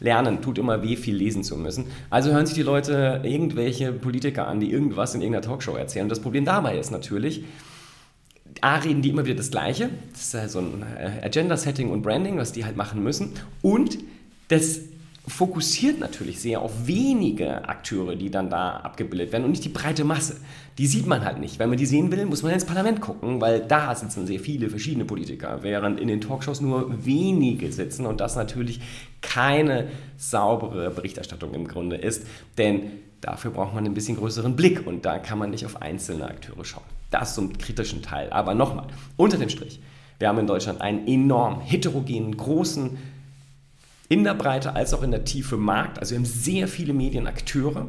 lernen, 0.00 0.42
tut 0.42 0.58
immer 0.58 0.82
weh, 0.82 0.96
viel 0.96 1.16
lesen 1.16 1.42
zu 1.42 1.56
müssen. 1.56 1.86
Also 2.10 2.30
hören 2.30 2.46
sich 2.46 2.54
die 2.54 2.62
Leute 2.62 3.20
irgendwelche 3.24 3.92
Politiker 3.92 4.46
an, 4.46 4.60
die 4.60 4.70
irgendwas 4.70 5.14
in 5.14 5.22
irgendeiner 5.22 5.46
Talkshow 5.46 5.74
erzählen. 5.74 6.04
Und 6.04 6.10
das 6.10 6.20
Problem 6.20 6.44
dabei 6.44 6.78
ist 6.78 6.90
natürlich, 6.90 7.44
A, 8.60 8.76
reden 8.76 9.02
die 9.02 9.10
immer 9.10 9.24
wieder 9.24 9.36
das 9.36 9.50
Gleiche. 9.50 9.90
Das 10.12 10.22
ist 10.22 10.34
halt 10.34 10.50
so 10.50 10.60
ein 10.60 10.84
äh, 10.96 11.24
Agenda-Setting 11.24 11.90
und 11.90 12.02
Branding, 12.02 12.38
was 12.38 12.52
die 12.52 12.64
halt 12.64 12.76
machen 12.76 13.02
müssen. 13.02 13.32
Und 13.62 13.98
das 14.48 14.80
fokussiert 15.28 16.00
natürlich 16.00 16.40
sehr 16.40 16.60
auf 16.60 16.86
wenige 16.86 17.68
Akteure, 17.68 18.16
die 18.16 18.30
dann 18.30 18.50
da 18.50 18.76
abgebildet 18.78 19.32
werden 19.32 19.44
und 19.44 19.50
nicht 19.50 19.64
die 19.64 19.68
breite 19.68 20.04
Masse. 20.04 20.36
Die 20.78 20.86
sieht 20.86 21.06
man 21.06 21.24
halt 21.24 21.38
nicht. 21.38 21.58
Wenn 21.58 21.68
man 21.68 21.78
die 21.78 21.86
sehen 21.86 22.10
will, 22.10 22.24
muss 22.26 22.42
man 22.42 22.52
ins 22.52 22.64
Parlament 22.64 23.00
gucken, 23.00 23.40
weil 23.40 23.60
da 23.60 23.94
sitzen 23.94 24.26
sehr 24.26 24.40
viele 24.40 24.70
verschiedene 24.70 25.04
Politiker, 25.04 25.58
während 25.62 26.00
in 26.00 26.08
den 26.08 26.20
Talkshows 26.20 26.60
nur 26.60 27.04
wenige 27.04 27.72
sitzen 27.72 28.06
und 28.06 28.20
das 28.20 28.36
natürlich 28.36 28.80
keine 29.20 29.88
saubere 30.16 30.90
Berichterstattung 30.90 31.52
im 31.54 31.66
Grunde 31.66 31.96
ist, 31.96 32.26
denn 32.56 32.90
dafür 33.20 33.50
braucht 33.50 33.74
man 33.74 33.84
ein 33.84 33.94
bisschen 33.94 34.16
größeren 34.16 34.56
Blick 34.56 34.86
und 34.86 35.04
da 35.04 35.18
kann 35.18 35.38
man 35.38 35.50
nicht 35.50 35.66
auf 35.66 35.82
einzelne 35.82 36.26
Akteure 36.26 36.64
schauen. 36.64 36.84
Das 37.10 37.34
zum 37.34 37.56
kritischen 37.58 38.02
Teil. 38.02 38.30
Aber 38.30 38.54
nochmal, 38.54 38.86
unter 39.16 39.38
dem 39.38 39.48
Strich, 39.48 39.80
wir 40.18 40.28
haben 40.28 40.38
in 40.38 40.46
Deutschland 40.46 40.80
einen 40.80 41.06
enorm 41.06 41.60
heterogenen, 41.60 42.36
großen 42.36 42.98
in 44.08 44.24
der 44.24 44.34
Breite 44.34 44.74
als 44.74 44.94
auch 44.94 45.02
in 45.02 45.10
der 45.10 45.24
Tiefe 45.24 45.56
Markt. 45.56 45.98
Also 45.98 46.12
wir 46.12 46.18
haben 46.18 46.24
sehr 46.24 46.68
viele 46.68 46.92
Medienakteure, 46.92 47.88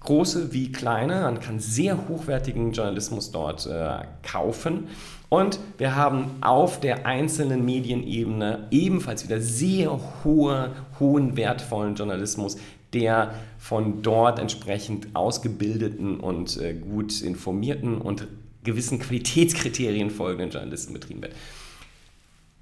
große 0.00 0.52
wie 0.52 0.70
kleine. 0.72 1.22
Man 1.22 1.40
kann 1.40 1.58
sehr 1.58 2.08
hochwertigen 2.08 2.72
Journalismus 2.72 3.32
dort 3.32 3.66
äh, 3.66 4.00
kaufen. 4.22 4.88
Und 5.30 5.58
wir 5.78 5.96
haben 5.96 6.30
auf 6.42 6.80
der 6.80 7.06
einzelnen 7.06 7.64
Medienebene 7.64 8.68
ebenfalls 8.70 9.24
wieder 9.24 9.40
sehr 9.40 9.98
hohe, 10.22 10.70
hohen, 11.00 11.36
wertvollen 11.36 11.94
Journalismus, 11.94 12.56
der 12.92 13.34
von 13.58 14.02
dort 14.02 14.38
entsprechend 14.38 15.08
ausgebildeten 15.14 16.20
und 16.20 16.60
äh, 16.60 16.74
gut 16.74 17.22
informierten 17.22 17.98
und 17.98 18.28
gewissen 18.62 18.98
Qualitätskriterien 18.98 20.10
folgenden 20.10 20.50
Journalisten 20.50 20.92
betrieben 20.92 21.22
wird. 21.22 21.32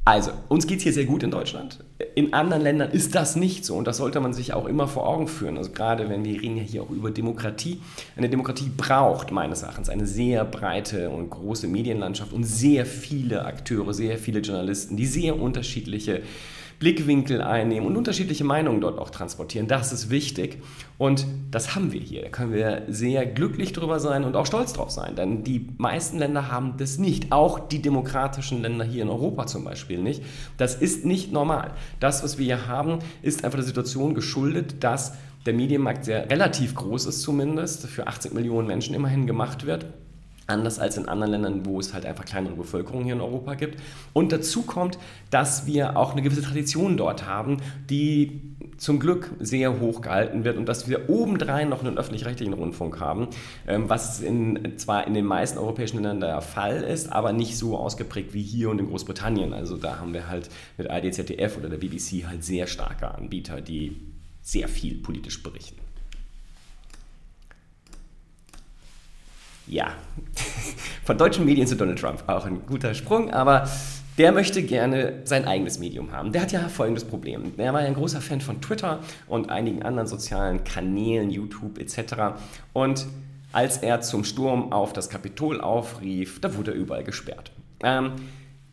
Also, 0.04 0.32
uns 0.49 0.66
geht 0.66 0.78
es 0.78 0.82
hier 0.82 0.92
sehr 0.92 1.04
gut 1.04 1.23
in 1.23 1.30
Deutschland. 1.30 1.78
In 2.16 2.35
anderen 2.35 2.61
Ländern 2.61 2.90
ist 2.90 3.14
das 3.14 3.37
nicht 3.37 3.64
so 3.64 3.76
und 3.76 3.87
das 3.87 3.99
sollte 3.99 4.18
man 4.18 4.32
sich 4.32 4.52
auch 4.52 4.66
immer 4.66 4.88
vor 4.88 5.06
Augen 5.06 5.28
führen. 5.28 5.56
Also 5.56 5.71
gerade 5.71 6.09
wenn 6.09 6.25
wir 6.25 6.42
reden 6.42 6.56
ja 6.56 6.64
hier 6.64 6.82
auch 6.82 6.90
über 6.90 7.12
Demokratie. 7.12 7.80
Eine 8.16 8.28
Demokratie 8.28 8.68
braucht 8.76 9.30
meines 9.30 9.62
Erachtens 9.62 9.88
eine 9.88 10.06
sehr 10.06 10.44
breite 10.44 11.11
und 11.11 11.30
große 11.30 11.68
Medienlandschaft 11.68 12.32
und 12.32 12.42
sehr 12.42 12.85
viele 12.85 13.44
Akteure, 13.44 13.94
sehr 13.94 14.18
viele 14.18 14.40
Journalisten, 14.40 14.97
die 14.97 15.06
sehr 15.06 15.40
unterschiedliche 15.40 16.23
Blickwinkel 16.83 17.41
einnehmen 17.41 17.87
und 17.87 17.97
unterschiedliche 17.97 18.43
Meinungen 18.43 18.81
dort 18.81 18.99
auch 18.99 19.11
transportieren. 19.11 19.69
Das 19.69 19.93
ist 19.93 20.11
wichtig 20.11 20.61
und 20.99 21.25
das 21.53 21.77
haben 21.77 21.93
wir 21.93 22.01
hier. 22.01 22.23
Da 22.23 22.29
können 22.29 22.53
wir 22.53 22.83
sehr 22.89 23.25
glücklich 23.25 23.73
drüber 23.73 24.01
sein 24.01 24.25
und 24.25 24.35
auch 24.35 24.47
stolz 24.47 24.73
drauf 24.73 24.91
sein, 24.91 25.15
denn 25.15 25.45
die 25.45 25.69
meisten 25.79 26.19
Länder 26.19 26.51
haben 26.51 26.75
das 26.79 26.99
nicht. 26.99 27.31
Auch 27.31 27.61
die 27.61 27.81
demokratischen 27.81 28.62
Länder 28.62 28.85
hier 28.85 29.05
in 29.05 29.11
Europa 29.11 29.47
zum 29.47 29.62
Beispiel 29.62 30.03
nicht. 30.03 30.25
Das 30.57 30.75
ist 30.75 31.05
nicht 31.05 31.31
normal. 31.31 31.71
Das, 32.01 32.25
was 32.25 32.37
wir 32.37 32.47
hier 32.47 32.67
haben, 32.67 32.99
ist 33.23 33.45
einfach 33.45 33.59
der 33.59 33.67
Situation 33.67 34.15
geschuldet, 34.15 34.83
dass 34.83 35.12
der 35.47 35.55
Medienmarkt 35.55 36.05
sehr 36.05 36.29
relativ 36.31 36.75
groß 36.75 37.07
ist 37.07 37.23
zumindest, 37.23 37.87
für 37.87 38.09
80 38.09 38.35
Millionen 38.35 38.67
Menschen 38.67 38.97
immerhin 38.97 39.29
gemacht 39.29 39.67
wird 39.67 39.87
Anders 40.52 40.78
als 40.78 40.97
in 40.97 41.09
anderen 41.09 41.32
Ländern, 41.32 41.66
wo 41.66 41.80
es 41.80 41.94
halt 41.94 42.06
einfach 42.06 42.25
kleinere 42.25 42.54
Bevölkerungen 42.54 43.04
hier 43.04 43.14
in 43.14 43.21
Europa 43.21 43.54
gibt. 43.54 43.80
Und 44.12 44.32
dazu 44.32 44.62
kommt, 44.62 44.99
dass 45.30 45.66
wir 45.66 45.97
auch 45.97 46.12
eine 46.12 46.23
gewisse 46.23 46.42
Tradition 46.42 46.97
dort 46.97 47.26
haben, 47.26 47.56
die 47.88 48.52
zum 48.76 48.99
Glück 48.99 49.30
sehr 49.38 49.80
hoch 49.80 50.00
gehalten 50.00 50.44
wird 50.44 50.56
und 50.56 50.66
dass 50.66 50.88
wir 50.88 51.09
obendrein 51.09 51.68
noch 51.68 51.85
einen 51.85 51.99
öffentlich-rechtlichen 51.99 52.52
Rundfunk 52.52 53.00
haben, 53.00 53.28
ähm, 53.66 53.88
was 53.88 54.21
in, 54.21 54.76
zwar 54.76 55.06
in 55.06 55.14
den 55.14 55.25
meisten 55.25 55.59
europäischen 55.59 55.97
Ländern 55.97 56.21
der 56.21 56.40
Fall 56.40 56.82
ist, 56.82 57.12
aber 57.12 57.32
nicht 57.32 57.56
so 57.56 57.76
ausgeprägt 57.76 58.35
wie 58.35 58.42
hier 58.42 58.71
und 58.71 58.80
in 58.80 58.88
Großbritannien. 58.88 59.52
Also 59.52 59.76
da 59.76 59.99
haben 59.99 60.12
wir 60.12 60.28
halt 60.28 60.50
mit 60.78 60.90
ARD, 60.90 61.14
ZDF 61.14 61.56
oder 61.59 61.68
der 61.68 61.78
BBC 61.78 62.26
halt 62.26 62.44
sehr 62.44 62.66
starke 62.66 63.14
Anbieter, 63.14 63.61
die 63.61 63.97
sehr 64.42 64.68
viel 64.68 64.97
politisch 64.97 65.42
berichten. 65.42 65.80
Ja, 69.66 69.92
von 71.04 71.19
deutschen 71.19 71.45
Medien 71.45 71.66
zu 71.66 71.76
Donald 71.76 71.99
Trump 71.99 72.25
auch 72.26 72.45
ein 72.45 72.66
guter 72.66 72.95
Sprung, 72.95 73.31
aber 73.31 73.69
der 74.19 74.33
möchte 74.33 74.62
gerne 74.62 75.21
sein 75.25 75.47
eigenes 75.47 75.78
Medium 75.78 76.12
haben. 76.12 76.33
Der 76.33 76.42
hat 76.42 76.52
ja 76.52 76.69
folgendes 76.69 77.04
Problem. 77.04 77.52
Er 77.57 77.73
war 77.73 77.81
ja 77.81 77.87
ein 77.87 77.95
großer 77.95 78.21
Fan 78.21 78.40
von 78.40 78.61
Twitter 78.61 79.00
und 79.26 79.50
einigen 79.50 79.83
anderen 79.83 80.07
sozialen 80.07 80.64
Kanälen, 80.64 81.31
YouTube 81.31 81.78
etc. 81.78 82.37
Und 82.73 83.07
als 83.52 83.78
er 83.78 84.00
zum 84.00 84.25
Sturm 84.25 84.73
auf 84.73 84.92
das 84.92 85.09
Kapitol 85.09 85.61
aufrief, 85.61 86.40
da 86.40 86.54
wurde 86.57 86.73
er 86.73 86.76
überall 86.76 87.04
gesperrt. 87.04 87.52
Ähm, 87.83 88.12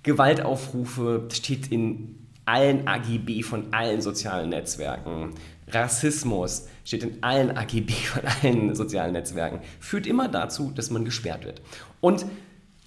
Gewaltaufrufe 0.04 1.28
steht 1.32 1.72
in 1.72 2.28
allen 2.46 2.88
AGB 2.88 3.44
von 3.44 3.74
allen 3.74 4.02
sozialen 4.02 4.50
Netzwerken. 4.50 5.32
Rassismus 5.72 6.68
steht 6.84 7.04
in 7.04 7.24
allen 7.24 7.56
AGB 7.56 7.92
von 7.92 8.24
allen 8.44 8.76
sozialen 8.76 9.14
Netzwerken, 9.14 9.60
führt 9.80 10.08
immer 10.08 10.28
dazu, 10.28 10.72
dass 10.74 10.90
man 10.90 11.06
gesperrt 11.06 11.46
wird. 11.46 11.62
Und 12.02 12.26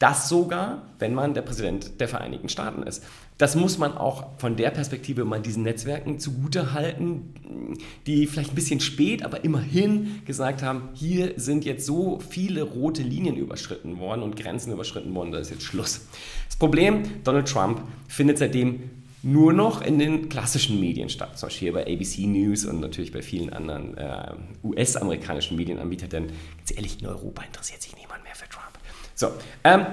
das 0.02 0.28
sogar, 0.28 0.82
wenn 0.98 1.14
man 1.14 1.32
der 1.32 1.42
Präsident 1.42 2.00
der 2.00 2.08
Vereinigten 2.08 2.48
Staaten 2.48 2.82
ist. 2.82 3.04
Das 3.38 3.54
muss 3.54 3.78
man 3.78 3.96
auch 3.96 4.36
von 4.38 4.56
der 4.56 4.70
Perspektive 4.70 5.24
mal 5.24 5.40
diesen 5.40 5.62
Netzwerken 5.62 6.18
zugute 6.18 6.72
halten, 6.72 7.78
die 8.08 8.26
vielleicht 8.26 8.50
ein 8.50 8.56
bisschen 8.56 8.80
spät, 8.80 9.24
aber 9.24 9.44
immerhin 9.44 10.22
gesagt 10.24 10.64
haben, 10.64 10.88
hier 10.94 11.34
sind 11.36 11.64
jetzt 11.64 11.86
so 11.86 12.18
viele 12.18 12.64
rote 12.64 13.04
Linien 13.04 13.36
überschritten 13.36 14.00
worden 14.00 14.22
und 14.22 14.34
Grenzen 14.34 14.72
überschritten 14.72 15.14
worden, 15.14 15.30
da 15.30 15.38
ist 15.38 15.50
jetzt 15.50 15.62
Schluss. 15.62 16.00
Das 16.48 16.56
Problem, 16.56 17.04
Donald 17.22 17.48
Trump 17.48 17.82
findet 18.08 18.38
seitdem 18.38 18.90
nur 19.22 19.52
noch 19.52 19.82
in 19.82 19.98
den 19.98 20.28
klassischen 20.28 20.80
Medien 20.80 21.08
statt, 21.08 21.38
zum 21.38 21.48
Beispiel 21.48 21.72
bei 21.72 21.82
ABC 21.82 22.26
News 22.26 22.64
und 22.64 22.80
natürlich 22.80 23.12
bei 23.12 23.22
vielen 23.22 23.52
anderen 23.52 23.96
äh, 23.96 24.34
US-amerikanischen 24.64 25.56
Medienanbietern, 25.56 26.10
denn 26.10 26.26
ganz 26.58 26.74
ehrlich, 26.74 27.00
in 27.00 27.06
Europa 27.06 27.42
interessiert 27.42 27.82
sich 27.82 27.96
niemand 27.96 28.24
mehr 28.24 28.34
für 28.34 28.48
Trump. 28.48 28.78
So, 29.14 29.28
ähm, 29.62 29.86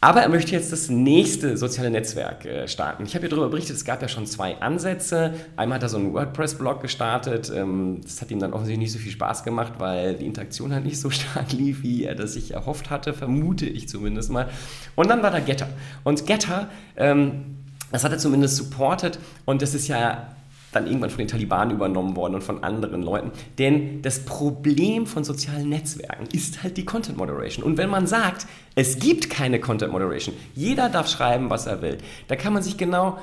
aber 0.00 0.20
er 0.20 0.28
möchte 0.28 0.52
jetzt 0.52 0.70
das 0.72 0.88
nächste 0.88 1.56
soziale 1.56 1.90
Netzwerk 1.90 2.44
äh, 2.44 2.68
starten. 2.68 3.04
Ich 3.04 3.14
habe 3.14 3.22
hier 3.22 3.30
darüber 3.30 3.48
berichtet, 3.48 3.76
es 3.76 3.84
gab 3.84 4.02
ja 4.02 4.08
schon 4.08 4.26
zwei 4.26 4.60
Ansätze. 4.60 5.34
Einmal 5.56 5.76
hat 5.76 5.82
er 5.82 5.88
so 5.88 5.96
einen 5.96 6.12
WordPress-Blog 6.12 6.80
gestartet. 6.80 7.50
Ähm, 7.54 8.00
das 8.02 8.20
hat 8.20 8.30
ihm 8.30 8.38
dann 8.38 8.52
offensichtlich 8.52 8.84
nicht 8.84 8.92
so 8.92 8.98
viel 8.98 9.10
Spaß 9.10 9.42
gemacht, 9.42 9.74
weil 9.78 10.14
die 10.14 10.26
Interaktion 10.26 10.72
halt 10.72 10.84
nicht 10.84 11.00
so 11.00 11.10
stark 11.10 11.52
lief, 11.52 11.82
wie 11.82 12.04
er 12.04 12.14
das 12.14 12.34
sich 12.34 12.52
erhofft 12.52 12.90
hatte, 12.90 13.14
vermute 13.14 13.66
ich 13.66 13.88
zumindest 13.88 14.30
mal. 14.30 14.48
Und 14.94 15.08
dann 15.08 15.22
war 15.22 15.30
da 15.30 15.40
Getter. 15.40 15.68
Und 16.04 16.26
Getter 16.26 16.68
ähm, 16.96 17.55
das 17.92 18.04
hat 18.04 18.12
er 18.12 18.18
zumindest 18.18 18.56
supportet 18.56 19.18
und 19.44 19.62
das 19.62 19.74
ist 19.74 19.88
ja 19.88 20.34
dann 20.72 20.86
irgendwann 20.86 21.10
von 21.10 21.18
den 21.18 21.28
Taliban 21.28 21.70
übernommen 21.70 22.16
worden 22.16 22.34
und 22.34 22.44
von 22.44 22.62
anderen 22.62 23.02
Leuten. 23.02 23.32
Denn 23.58 24.02
das 24.02 24.24
Problem 24.24 25.06
von 25.06 25.24
sozialen 25.24 25.68
Netzwerken 25.68 26.26
ist 26.32 26.62
halt 26.62 26.76
die 26.76 26.84
Content 26.84 27.16
Moderation. 27.16 27.64
Und 27.64 27.78
wenn 27.78 27.88
man 27.88 28.06
sagt, 28.06 28.46
es 28.74 28.98
gibt 28.98 29.30
keine 29.30 29.58
Content 29.58 29.92
Moderation, 29.92 30.34
jeder 30.54 30.88
darf 30.88 31.08
schreiben, 31.08 31.48
was 31.50 31.66
er 31.66 31.80
will, 31.82 31.98
da 32.28 32.36
kann 32.36 32.52
man 32.52 32.62
sich 32.62 32.76
genau 32.76 33.18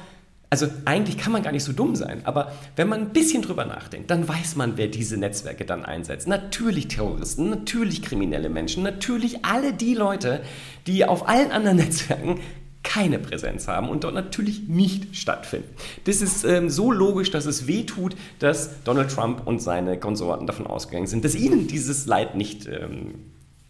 also 0.49 0.67
eigentlich 0.85 1.17
kann 1.17 1.31
man 1.31 1.41
gar 1.41 1.51
nicht 1.51 1.63
so 1.63 1.73
dumm 1.73 1.95
sein, 1.95 2.21
aber 2.25 2.51
wenn 2.75 2.87
man 2.87 2.99
ein 2.99 3.09
bisschen 3.09 3.41
drüber 3.41 3.65
nachdenkt, 3.65 4.11
dann 4.11 4.27
weiß 4.27 4.55
man, 4.55 4.77
wer 4.77 4.87
diese 4.87 5.17
Netzwerke 5.17 5.65
dann 5.65 5.83
einsetzt. 5.83 6.27
Natürlich 6.27 6.89
Terroristen, 6.89 7.49
natürlich 7.49 8.03
kriminelle 8.03 8.49
Menschen, 8.49 8.83
natürlich 8.83 9.43
alle 9.43 9.73
die 9.73 9.95
Leute, 9.95 10.43
die 10.85 11.05
auf 11.05 11.27
allen 11.27 11.49
anderen 11.49 11.77
Netzwerken 11.83 12.39
keine 12.83 13.17
Präsenz 13.17 13.67
haben 13.67 13.89
und 13.89 14.03
dort 14.03 14.13
natürlich 14.13 14.67
nicht 14.67 15.15
stattfinden. 15.15 15.69
Das 16.03 16.21
ist 16.21 16.43
ähm, 16.43 16.69
so 16.69 16.91
logisch, 16.91 17.31
dass 17.31 17.45
es 17.45 17.65
weh 17.65 17.83
tut, 17.83 18.15
dass 18.39 18.83
Donald 18.83 19.09
Trump 19.09 19.47
und 19.47 19.61
seine 19.61 19.97
Konsorten 19.97 20.45
davon 20.45 20.67
ausgegangen 20.67 21.07
sind, 21.07 21.25
dass 21.25 21.33
ihnen 21.33 21.67
dieses 21.67 22.05
Leid 22.05 22.35
nicht 22.35 22.67
ähm, 22.67 23.15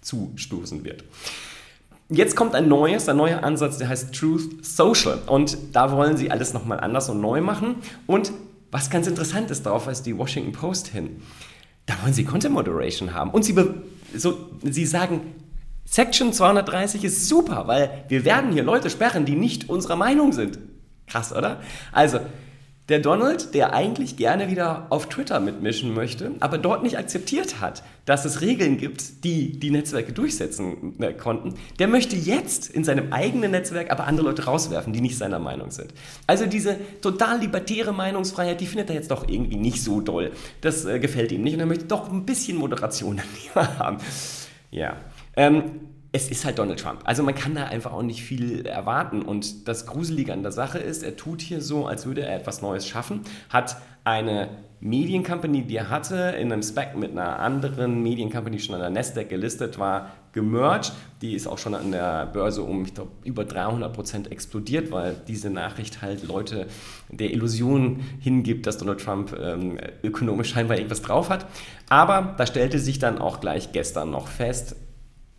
zustoßen 0.02 0.84
wird. 0.84 1.04
Jetzt 2.10 2.36
kommt 2.36 2.54
ein 2.54 2.68
neues, 2.68 3.08
ein 3.08 3.18
neuer 3.18 3.44
Ansatz, 3.44 3.78
der 3.78 3.88
heißt 3.90 4.14
Truth 4.14 4.66
Social. 4.66 5.20
Und 5.28 5.58
da 5.72 5.92
wollen 5.92 6.18
sie 6.18 6.30
alles 6.30 6.54
nochmal 6.54 6.80
anders 6.80 7.10
und 7.10 7.22
neu 7.22 7.42
machen. 7.42 7.76
Und 8.08 8.34
was 8.72 8.90
ganz 8.90 9.08
interessant 9.08 9.52
ist, 9.52 9.66
darauf 9.66 9.88
weist 9.88 10.06
die 10.06 10.18
Washington 10.18 10.52
Post 10.52 10.88
hin. 10.88 11.22
Da 11.86 11.96
wollen 12.02 12.14
sie 12.14 12.24
Content 12.24 12.54
Moderation 12.54 13.14
haben. 13.14 13.32
Und 13.32 13.44
sie, 13.44 13.56
so, 14.16 14.50
sie 14.64 14.86
sagen, 14.86 15.22
Section 15.86 16.34
230 16.34 17.04
ist 17.04 17.28
super, 17.28 17.68
weil 17.68 18.06
wir 18.08 18.26
werden 18.26 18.52
hier 18.52 18.64
Leute 18.64 18.90
sperren, 18.90 19.26
die 19.26 19.36
nicht 19.36 19.70
unserer 19.70 19.96
Meinung 19.96 20.34
sind. 20.34 20.60
Krass, 21.08 21.34
oder? 21.34 21.62
Also, 21.92 22.20
der 22.90 23.00
Donald, 23.00 23.54
der 23.54 23.74
eigentlich 23.74 24.18
gerne 24.18 24.50
wieder 24.50 24.88
auf 24.90 25.08
Twitter 25.08 25.40
mitmischen 25.40 25.94
möchte, 25.94 26.32
aber 26.42 26.58
dort 26.58 26.84
nicht 26.84 26.98
akzeptiert 26.98 27.62
hat, 27.62 27.82
dass 28.04 28.26
es 28.26 28.42
Regeln 28.42 28.78
gibt, 28.78 29.24
die 29.24 29.58
die 29.58 29.72
Netzwerke 29.72 30.12
durchsetzen 30.12 31.02
äh, 31.02 31.14
konnten, 31.14 31.54
der 31.80 31.88
möchte 31.88 32.18
jetzt 32.18 32.70
in 32.70 32.84
seinem 32.84 33.14
eigenen 33.14 33.52
Netzwerk 33.52 33.90
aber 33.90 34.06
andere 34.06 34.28
Leute 34.28 34.44
rauswerfen, 34.44 34.92
die 34.92 35.00
nicht 35.00 35.18
seiner 35.18 35.40
Meinung 35.40 35.72
sind. 35.72 35.94
Also 36.28 36.46
diese 36.46 36.78
total 37.02 37.40
libertäre 37.40 37.94
Meinungsfreiheit, 37.94 38.60
die 38.60 38.66
findet 38.66 38.90
er 38.90 38.96
jetzt 38.96 39.12
doch 39.12 39.30
irgendwie 39.30 39.56
nicht 39.56 39.82
so 39.82 40.02
doll. 40.02 40.32
Das 40.60 40.84
äh, 40.84 41.00
gefällt 41.00 41.32
ihm 41.32 41.42
nicht 41.42 41.54
und 41.54 41.62
er 41.62 41.66
möchte 41.66 41.86
doch 41.86 42.12
ein 42.12 42.26
bisschen 42.26 42.58
Moderation 42.58 43.22
haben. 43.56 44.00
Ja. 44.72 44.98
Ähm, 45.36 45.80
es 46.16 46.30
ist 46.30 46.46
halt 46.46 46.60
Donald 46.60 46.80
Trump. 46.80 47.02
Also 47.06 47.24
man 47.24 47.34
kann 47.34 47.56
da 47.56 47.66
einfach 47.66 47.92
auch 47.92 48.04
nicht 48.04 48.22
viel 48.22 48.68
erwarten. 48.68 49.24
Und 49.24 49.68
das 49.68 49.88
Gruselige 49.88 50.32
an 50.32 50.44
der 50.44 50.52
Sache 50.52 50.78
ist, 50.78 51.02
er 51.02 51.16
tut 51.16 51.42
hier 51.42 51.60
so, 51.60 51.88
als 51.88 52.06
würde 52.06 52.22
er 52.22 52.36
etwas 52.36 52.62
Neues 52.62 52.88
schaffen, 52.88 53.22
hat 53.50 53.78
eine 54.04 54.50
Mediencompany, 54.80 55.64
die 55.64 55.78
er 55.78 55.90
hatte, 55.90 56.36
in 56.38 56.52
einem 56.52 56.62
Spec 56.62 56.96
mit 56.96 57.12
einer 57.12 57.40
anderen 57.40 58.04
Mediencompany, 58.04 58.58
die 58.58 58.64
schon 58.64 58.76
an 58.76 58.82
der 58.82 58.90
Nasdaq 58.92 59.30
gelistet 59.30 59.80
war, 59.80 60.12
gemerged. 60.34 60.92
Die 61.22 61.34
ist 61.34 61.48
auch 61.48 61.58
schon 61.58 61.74
an 61.74 61.92
der 61.92 62.28
Börse 62.28 62.62
um, 62.62 62.84
ich 62.84 62.94
glaube, 62.94 63.12
über 63.24 63.46
300 63.46 63.92
Prozent 63.92 64.32
explodiert, 64.32 64.92
weil 64.92 65.16
diese 65.28 65.50
Nachricht 65.50 66.04
halt 66.04 66.28
Leute 66.28 66.68
der 67.10 67.32
Illusion 67.32 68.02
hingibt, 68.20 68.68
dass 68.68 68.78
Donald 68.78 69.00
Trump 69.00 69.36
ähm, 69.42 69.80
ökonomisch 70.04 70.50
scheinbar 70.50 70.78
irgendwas 70.78 71.02
drauf 71.02 71.30
hat. 71.30 71.48
Aber 71.90 72.36
da 72.38 72.46
stellte 72.46 72.78
sich 72.78 73.00
dann 73.00 73.18
auch 73.18 73.40
gleich 73.40 73.72
gestern 73.72 74.12
noch 74.12 74.28
fest, 74.28 74.76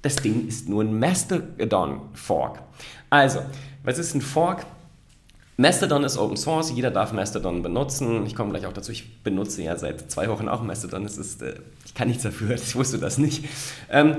das 0.05 0.17
Ding 0.17 0.47
ist 0.47 0.69
nur 0.69 0.85
ein 0.85 0.99
Mastodon-Fork. 0.99 2.63
Also, 3.09 3.41
was 3.83 3.99
ist 3.99 4.15
ein 4.15 4.21
Fork? 4.21 4.67
Mastodon 5.57 6.05
ist 6.05 6.19
Open 6.19 6.37
Source, 6.37 6.73
jeder 6.73 6.91
darf 6.91 7.13
Mastodon 7.13 7.63
benutzen. 7.63 8.27
Ich 8.27 8.35
komme 8.35 8.51
gleich 8.51 8.67
auch 8.67 8.73
dazu, 8.73 8.93
ich 8.93 9.23
benutze 9.23 9.63
ja 9.63 9.77
seit 9.77 10.11
zwei 10.11 10.29
Wochen 10.29 10.49
auch 10.49 10.63
Mastodon. 10.63 11.07
Es 11.07 11.17
ist, 11.17 11.43
äh, 11.43 11.55
ich 11.87 11.95
kann 11.95 12.09
nichts 12.09 12.23
dafür, 12.23 12.51
ich 12.55 12.77
wusste 12.77 12.99
das 12.99 13.17
nicht. 13.17 13.47
Ähm, 13.89 14.17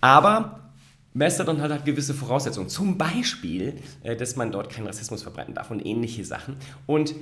aber 0.00 0.70
Mastodon 1.12 1.60
hat 1.60 1.70
halt 1.70 1.84
gewisse 1.84 2.12
Voraussetzungen. 2.12 2.68
Zum 2.68 2.98
Beispiel, 2.98 3.74
äh, 4.02 4.16
dass 4.16 4.34
man 4.34 4.50
dort 4.50 4.68
keinen 4.68 4.88
Rassismus 4.88 5.22
verbreiten 5.22 5.54
darf 5.54 5.70
und 5.70 5.84
ähnliche 5.86 6.24
Sachen. 6.24 6.56
Und 6.86 7.14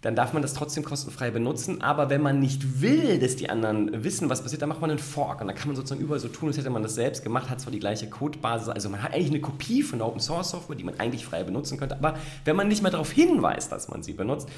dann 0.00 0.14
darf 0.14 0.32
man 0.32 0.42
das 0.42 0.54
trotzdem 0.54 0.84
kostenfrei 0.84 1.30
benutzen. 1.30 1.82
Aber 1.82 2.08
wenn 2.08 2.22
man 2.22 2.38
nicht 2.38 2.80
will, 2.80 3.18
dass 3.18 3.34
die 3.34 3.50
anderen 3.50 4.04
wissen, 4.04 4.30
was 4.30 4.42
passiert, 4.42 4.62
dann 4.62 4.68
macht 4.68 4.80
man 4.80 4.90
einen 4.90 5.00
Fork. 5.00 5.40
Und 5.40 5.48
dann 5.48 5.56
kann 5.56 5.68
man 5.68 5.76
sozusagen 5.76 6.00
überall 6.00 6.20
so 6.20 6.28
tun, 6.28 6.48
als 6.48 6.56
hätte 6.56 6.70
man 6.70 6.82
das 6.82 6.94
selbst 6.94 7.24
gemacht, 7.24 7.50
hat 7.50 7.60
zwar 7.60 7.72
die 7.72 7.80
gleiche 7.80 8.08
Codebasis. 8.08 8.68
Also 8.68 8.88
man 8.88 9.02
hat 9.02 9.12
eigentlich 9.12 9.30
eine 9.30 9.40
Kopie 9.40 9.82
von 9.82 9.98
der 9.98 10.06
Open 10.06 10.20
Source 10.20 10.50
Software, 10.50 10.76
die 10.76 10.84
man 10.84 11.00
eigentlich 11.00 11.26
frei 11.26 11.42
benutzen 11.42 11.78
könnte. 11.78 11.96
Aber 11.96 12.14
wenn 12.44 12.54
man 12.54 12.68
nicht 12.68 12.82
mehr 12.82 12.92
darauf 12.92 13.10
hinweist, 13.10 13.72
dass 13.72 13.88
man 13.88 14.04
sie 14.04 14.12
benutzt, 14.12 14.48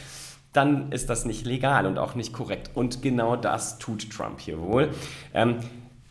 dann 0.52 0.92
ist 0.92 1.08
das 1.08 1.24
nicht 1.24 1.46
legal 1.46 1.86
und 1.86 1.96
auch 1.96 2.14
nicht 2.14 2.32
korrekt. 2.34 2.70
Und 2.74 3.00
genau 3.00 3.36
das 3.36 3.78
tut 3.78 4.10
Trump 4.10 4.40
hier 4.40 4.60
wohl. 4.60 4.90
Ähm, 5.32 5.56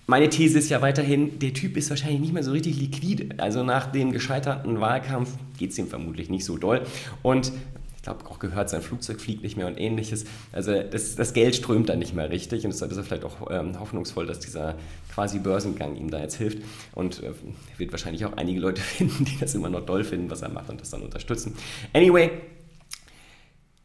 meine 0.07 0.29
These 0.29 0.57
ist 0.57 0.69
ja 0.69 0.81
weiterhin, 0.81 1.37
der 1.37 1.53
Typ 1.53 1.77
ist 1.77 1.91
wahrscheinlich 1.91 2.19
nicht 2.19 2.33
mehr 2.33 2.41
so 2.41 2.51
richtig 2.51 2.79
liquide. 2.79 3.35
Also 3.37 3.63
nach 3.63 3.85
dem 3.91 4.11
gescheiterten 4.11 4.79
Wahlkampf 4.81 5.29
geht 5.59 5.69
es 5.69 5.77
ihm 5.77 5.85
vermutlich 5.85 6.31
nicht 6.31 6.45
so 6.45 6.57
doll. 6.57 6.81
Und 7.21 7.51
ich 7.99 8.03
glaube 8.03 8.25
auch 8.29 8.39
gehört, 8.39 8.69
sein 8.69 8.81
Flugzeug 8.81 9.19
fliegt 9.19 9.43
nicht 9.43 9.57
mehr 9.57 9.67
und 9.67 9.77
ähnliches. 9.77 10.23
Also 10.53 10.71
das, 10.83 11.17
das 11.17 11.33
Geld 11.33 11.53
strömt 11.53 11.89
da 11.89 11.97
nicht 11.97 12.15
mehr 12.15 12.29
richtig 12.29 12.63
und 12.63 12.71
deshalb 12.71 12.91
ist 12.91 12.97
er 12.97 13.03
vielleicht 13.03 13.25
auch 13.25 13.51
ähm, 13.51 13.77
hoffnungsvoll, 13.77 14.25
dass 14.25 14.39
dieser 14.39 14.75
quasi 15.13 15.39
Börsengang 15.39 15.97
ihm 15.97 16.09
da 16.09 16.21
jetzt 16.21 16.35
hilft 16.35 16.59
und 16.95 17.21
äh, 17.21 17.33
wird 17.77 17.91
wahrscheinlich 17.91 18.23
auch 18.23 18.37
einige 18.37 18.61
Leute 18.61 18.81
finden, 18.81 19.25
die 19.25 19.37
das 19.37 19.53
immer 19.53 19.67
noch 19.67 19.85
doll 19.85 20.05
finden, 20.05 20.31
was 20.31 20.41
er 20.41 20.47
macht 20.47 20.69
und 20.69 20.79
das 20.79 20.91
dann 20.91 21.01
unterstützen. 21.01 21.57
Anyway, 21.91 22.31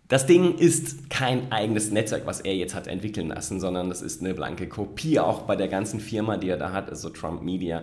das 0.06 0.26
Ding 0.26 0.58
ist 0.58 1.10
kein 1.10 1.50
eigenes 1.50 1.90
Netzwerk, 1.90 2.24
was 2.24 2.40
er 2.40 2.54
jetzt 2.54 2.76
hat 2.76 2.86
entwickeln 2.86 3.28
lassen, 3.30 3.58
sondern 3.58 3.88
das 3.88 4.00
ist 4.00 4.20
eine 4.20 4.32
blanke 4.32 4.68
Kopie, 4.68 5.18
auch 5.18 5.42
bei 5.42 5.56
der 5.56 5.66
ganzen 5.66 5.98
Firma, 5.98 6.36
die 6.36 6.50
er 6.50 6.56
da 6.56 6.70
hat, 6.70 6.88
also 6.88 7.08
Trump 7.08 7.42
Media 7.42 7.82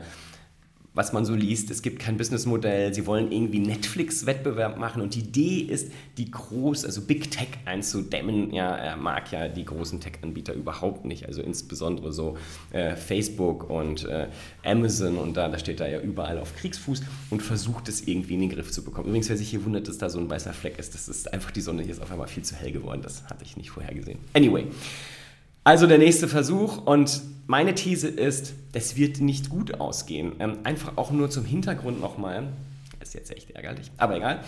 was 0.94 1.14
man 1.14 1.24
so 1.24 1.34
liest, 1.34 1.72
es 1.72 1.82
gibt 1.82 2.00
kein 2.00 2.18
Businessmodell, 2.18 2.94
sie 2.94 3.08
wollen 3.08 3.32
irgendwie 3.32 3.60
Netflix-Wettbewerb 3.60 4.78
machen. 4.78 5.02
Und 5.02 5.16
die 5.16 5.20
Idee 5.20 5.60
ist, 5.60 5.92
die 6.18 6.30
groß, 6.30 6.84
also 6.84 7.02
Big 7.02 7.32
Tech 7.32 7.48
einzudämmen. 7.64 8.54
Ja, 8.54 8.76
er 8.76 8.98
mag 8.98 9.32
ja 9.32 9.48
die 9.48 9.64
großen 9.64 10.02
Tech-Anbieter 10.02 10.54
überhaupt 10.54 11.06
nicht, 11.06 11.28
also 11.28 11.42
insbesondere 11.42 12.12
so 12.12 12.38
äh, 12.72 12.98
Facebook 12.98 13.70
und 13.70 14.04
äh, 14.04 14.28
Amazon. 14.66 15.18
Und 15.18 15.38
da, 15.38 15.48
da 15.48 15.58
steht 15.58 15.80
er 15.80 15.90
ja 15.90 16.02
überall 16.02 16.38
auf 16.38 16.58
Kriegsfuß 16.58 17.04
und 17.30 17.42
versucht 17.42 17.88
es 17.88 18.06
irgendwie 18.06 18.34
in 18.34 18.42
den 18.42 18.50
Griff 18.50 18.72
zu 18.72 18.84
bekommen. 18.84 19.08
Übrigens, 19.08 19.30
wer 19.30 19.38
sich 19.38 19.50
hier 19.50 19.64
wundert, 19.64 19.88
dass 19.88 19.98
da 19.98 20.10
so 20.10 20.20
ein 20.20 20.30
weißer 20.30 20.52
Fleck 20.52 20.78
ist, 20.78 20.94
das 20.94 21.08
ist 21.08 21.32
einfach 21.32 21.52
die 21.52 21.62
Sonne. 21.62 21.84
Hier 21.84 21.94
ist 21.94 22.02
auf 22.02 22.12
einmal 22.12 22.28
viel 22.28 22.44
zu 22.44 22.56
hell 22.56 22.74
geworden, 22.74 23.02
das 23.02 23.24
hatte 23.30 23.46
ich 23.46 23.56
nicht 23.56 23.70
vorher 23.70 23.94
gesehen. 23.94 24.20
Anyway, 24.34 24.68
also 25.64 25.88
der 25.88 26.00
nächste 26.00 26.28
Versuch. 26.28 26.86
Und 26.86 27.22
meine 27.48 27.76
These 27.76 28.08
ist, 28.08 28.54
das 28.72 28.96
wird 28.96 29.22
nicht 29.22 29.50
gut 29.50 29.80
ausgehen. 29.80 30.34
Ähm, 30.40 30.60
einfach 30.64 30.98
auch 30.98 31.12
nur 31.12 31.30
zum 31.30 31.46
Hintergrund 31.46 32.00
nochmal. 32.00 32.50
Ist 33.02 33.14
jetzt 33.14 33.36
echt 33.36 33.52
ärgerlich, 33.52 33.92
aber 33.98 34.16
egal. 34.16 34.42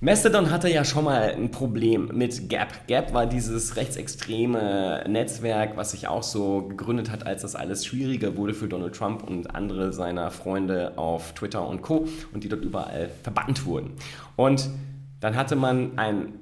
Mastodon 0.00 0.50
hatte 0.50 0.68
ja 0.68 0.84
schon 0.84 1.04
mal 1.04 1.32
ein 1.34 1.50
Problem 1.50 2.10
mit 2.12 2.50
Gap. 2.50 2.86
Gap 2.88 3.14
war 3.14 3.26
dieses 3.26 3.76
rechtsextreme 3.76 5.04
Netzwerk, 5.08 5.76
was 5.76 5.92
sich 5.92 6.08
auch 6.08 6.22
so 6.22 6.62
gegründet 6.68 7.10
hat, 7.10 7.26
als 7.26 7.42
das 7.42 7.54
alles 7.54 7.86
schwieriger 7.86 8.36
wurde 8.36 8.52
für 8.52 8.68
Donald 8.68 8.94
Trump 8.94 9.22
und 9.22 9.54
andere 9.54 9.92
seiner 9.92 10.30
Freunde 10.30 10.98
auf 10.98 11.32
Twitter 11.32 11.66
und 11.66 11.80
Co. 11.80 12.06
und 12.34 12.44
die 12.44 12.48
dort 12.48 12.62
überall 12.62 13.08
verbannt 13.22 13.64
wurden. 13.64 13.92
Und 14.36 14.68
dann 15.20 15.36
hatte 15.36 15.56
man 15.56 15.96
ein 15.96 16.34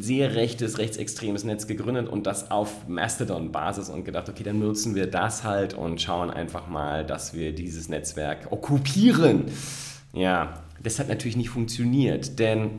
sehr 0.00 0.34
rechtes, 0.34 0.78
rechtsextremes 0.78 1.44
Netz 1.44 1.66
gegründet 1.66 2.08
und 2.08 2.26
das 2.26 2.50
auf 2.50 2.88
Mastodon-Basis 2.88 3.88
und 3.88 4.04
gedacht, 4.04 4.28
okay, 4.28 4.42
dann 4.42 4.58
nutzen 4.58 4.94
wir 4.94 5.06
das 5.06 5.44
halt 5.44 5.74
und 5.74 6.00
schauen 6.00 6.30
einfach 6.30 6.68
mal, 6.68 7.04
dass 7.04 7.34
wir 7.34 7.54
dieses 7.54 7.88
Netzwerk 7.88 8.50
okkupieren. 8.50 9.44
Ja, 10.12 10.60
das 10.82 10.98
hat 10.98 11.08
natürlich 11.08 11.36
nicht 11.36 11.50
funktioniert, 11.50 12.38
denn 12.38 12.70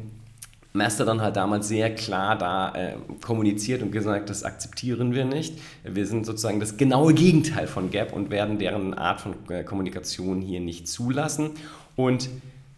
Mastodon 0.76 1.22
hat 1.22 1.38
damals 1.38 1.68
sehr 1.68 1.96
klar 1.96 2.38
da 2.38 2.74
äh, 2.76 2.96
kommuniziert 3.22 3.82
und 3.82 3.92
gesagt, 3.92 4.30
das 4.30 4.44
akzeptieren 4.44 5.14
wir 5.14 5.26
nicht. 5.26 5.58
Wir 5.84 6.06
sind 6.06 6.26
sozusagen 6.26 6.60
das 6.60 6.78
genaue 6.78 7.14
Gegenteil 7.14 7.68
von 7.68 7.92
Gap 7.92 8.14
und 8.14 8.30
werden 8.30 8.60
deren 8.60 8.94
Art 8.94 9.22
von 9.22 9.36
äh, 9.50 9.64
Kommunikation 9.64 10.42
hier 10.42 10.60
nicht 10.60 10.88
zulassen. 10.88 11.52
Und 11.96 12.30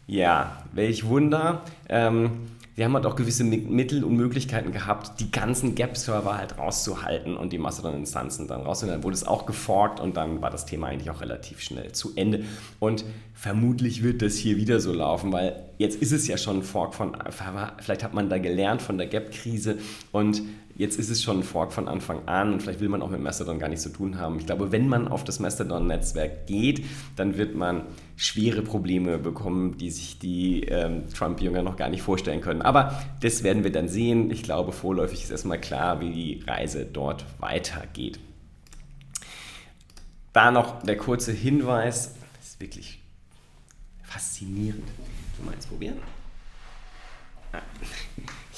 ja, 0.06 0.64
welch 0.74 1.08
Wunder. 1.08 1.64
Ähm, 1.90 2.32
wir 2.78 2.86
haben 2.86 2.94
halt 2.94 3.08
auch 3.08 3.16
gewisse 3.16 3.44
Mittel 3.44 4.04
und 4.04 4.16
Möglichkeiten 4.16 4.72
gehabt, 4.72 5.20
die 5.20 5.32
ganzen 5.32 5.74
Gap-Server 5.74 6.38
halt 6.38 6.60
rauszuhalten 6.60 7.36
und 7.36 7.52
die 7.52 7.58
Mastodon-Instanzen 7.58 8.48
dann 8.48 8.62
rauszuhalten. 8.62 9.02
Dann 9.02 9.04
wurde 9.04 9.16
es 9.16 9.26
auch 9.26 9.48
geforkt 9.48 10.00
und 10.00 10.16
dann 10.16 10.44
war 10.44 10.52
das 10.52 10.68
Thema 10.68 10.86
eigentlich 10.86 11.10
auch 11.10 11.20
relativ 11.20 11.60
schnell 11.60 11.94
zu 11.94 12.12
Ende. 12.16 12.44
Und 12.80 13.04
vermutlich 13.34 14.04
wird 14.04 14.22
das 14.22 14.36
hier 14.36 14.58
wieder 14.58 14.80
so 14.80 14.94
laufen, 14.94 15.32
weil 15.32 15.56
jetzt 15.80 16.00
ist 16.04 16.12
es 16.12 16.28
ja 16.28 16.38
schon 16.38 16.58
ein 16.58 16.64
Fork 16.64 16.94
von, 16.94 17.18
vielleicht 17.80 18.04
hat 18.04 18.14
man 18.14 18.30
da 18.30 18.38
gelernt 18.38 18.84
von 18.84 19.00
der 19.00 19.08
Gap-Krise 19.08 19.80
und 20.12 20.44
Jetzt 20.78 21.00
ist 21.00 21.10
es 21.10 21.24
schon 21.24 21.40
ein 21.40 21.44
Fork 21.44 21.74
von 21.74 21.88
Anfang 21.88 22.28
an 22.28 22.54
und 22.54 22.62
vielleicht 22.62 22.82
will 22.82 22.88
man 22.88 23.02
auch 23.02 23.10
mit 23.10 23.20
Mastodon 23.20 23.58
gar 23.58 23.68
nichts 23.68 23.82
zu 23.82 23.90
tun 23.90 24.20
haben. 24.20 24.38
Ich 24.38 24.46
glaube, 24.46 24.72
wenn 24.72 24.88
man 24.88 25.08
auf 25.08 25.24
das 25.24 25.40
Mastodon-Netzwerk 25.40 26.46
geht, 26.46 26.86
dann 27.16 27.36
wird 27.36 27.56
man 27.56 27.82
schwere 28.16 28.62
Probleme 28.62 29.18
bekommen, 29.18 29.80
die 29.80 29.90
sich 29.90 30.20
die 30.20 30.66
ähm, 30.66 31.10
Trump-Jünger 31.12 31.64
noch 31.64 31.78
gar 31.78 31.90
nicht 31.90 32.04
vorstellen 32.04 32.42
können. 32.42 32.62
Aber 32.62 33.02
das 33.22 33.42
werden 33.42 33.64
wir 33.64 33.72
dann 33.72 33.90
sehen. 33.90 34.30
Ich 34.30 34.44
glaube, 34.44 34.72
vorläufig 34.72 35.24
ist 35.24 35.32
erstmal 35.32 35.60
klar, 35.60 36.00
wie 36.00 36.12
die 36.12 36.44
Reise 36.46 36.86
dort 36.86 37.26
weitergeht. 37.40 38.20
Da 40.32 40.52
noch 40.52 40.84
der 40.84 40.98
kurze 40.98 41.32
Hinweis, 41.32 42.14
das 42.38 42.50
ist 42.50 42.62
wirklich 42.62 43.02
faszinierend. 44.04 44.88
Du 45.40 45.50
meinst 45.50 45.70
probieren? 45.70 45.98
Ah 47.52 47.62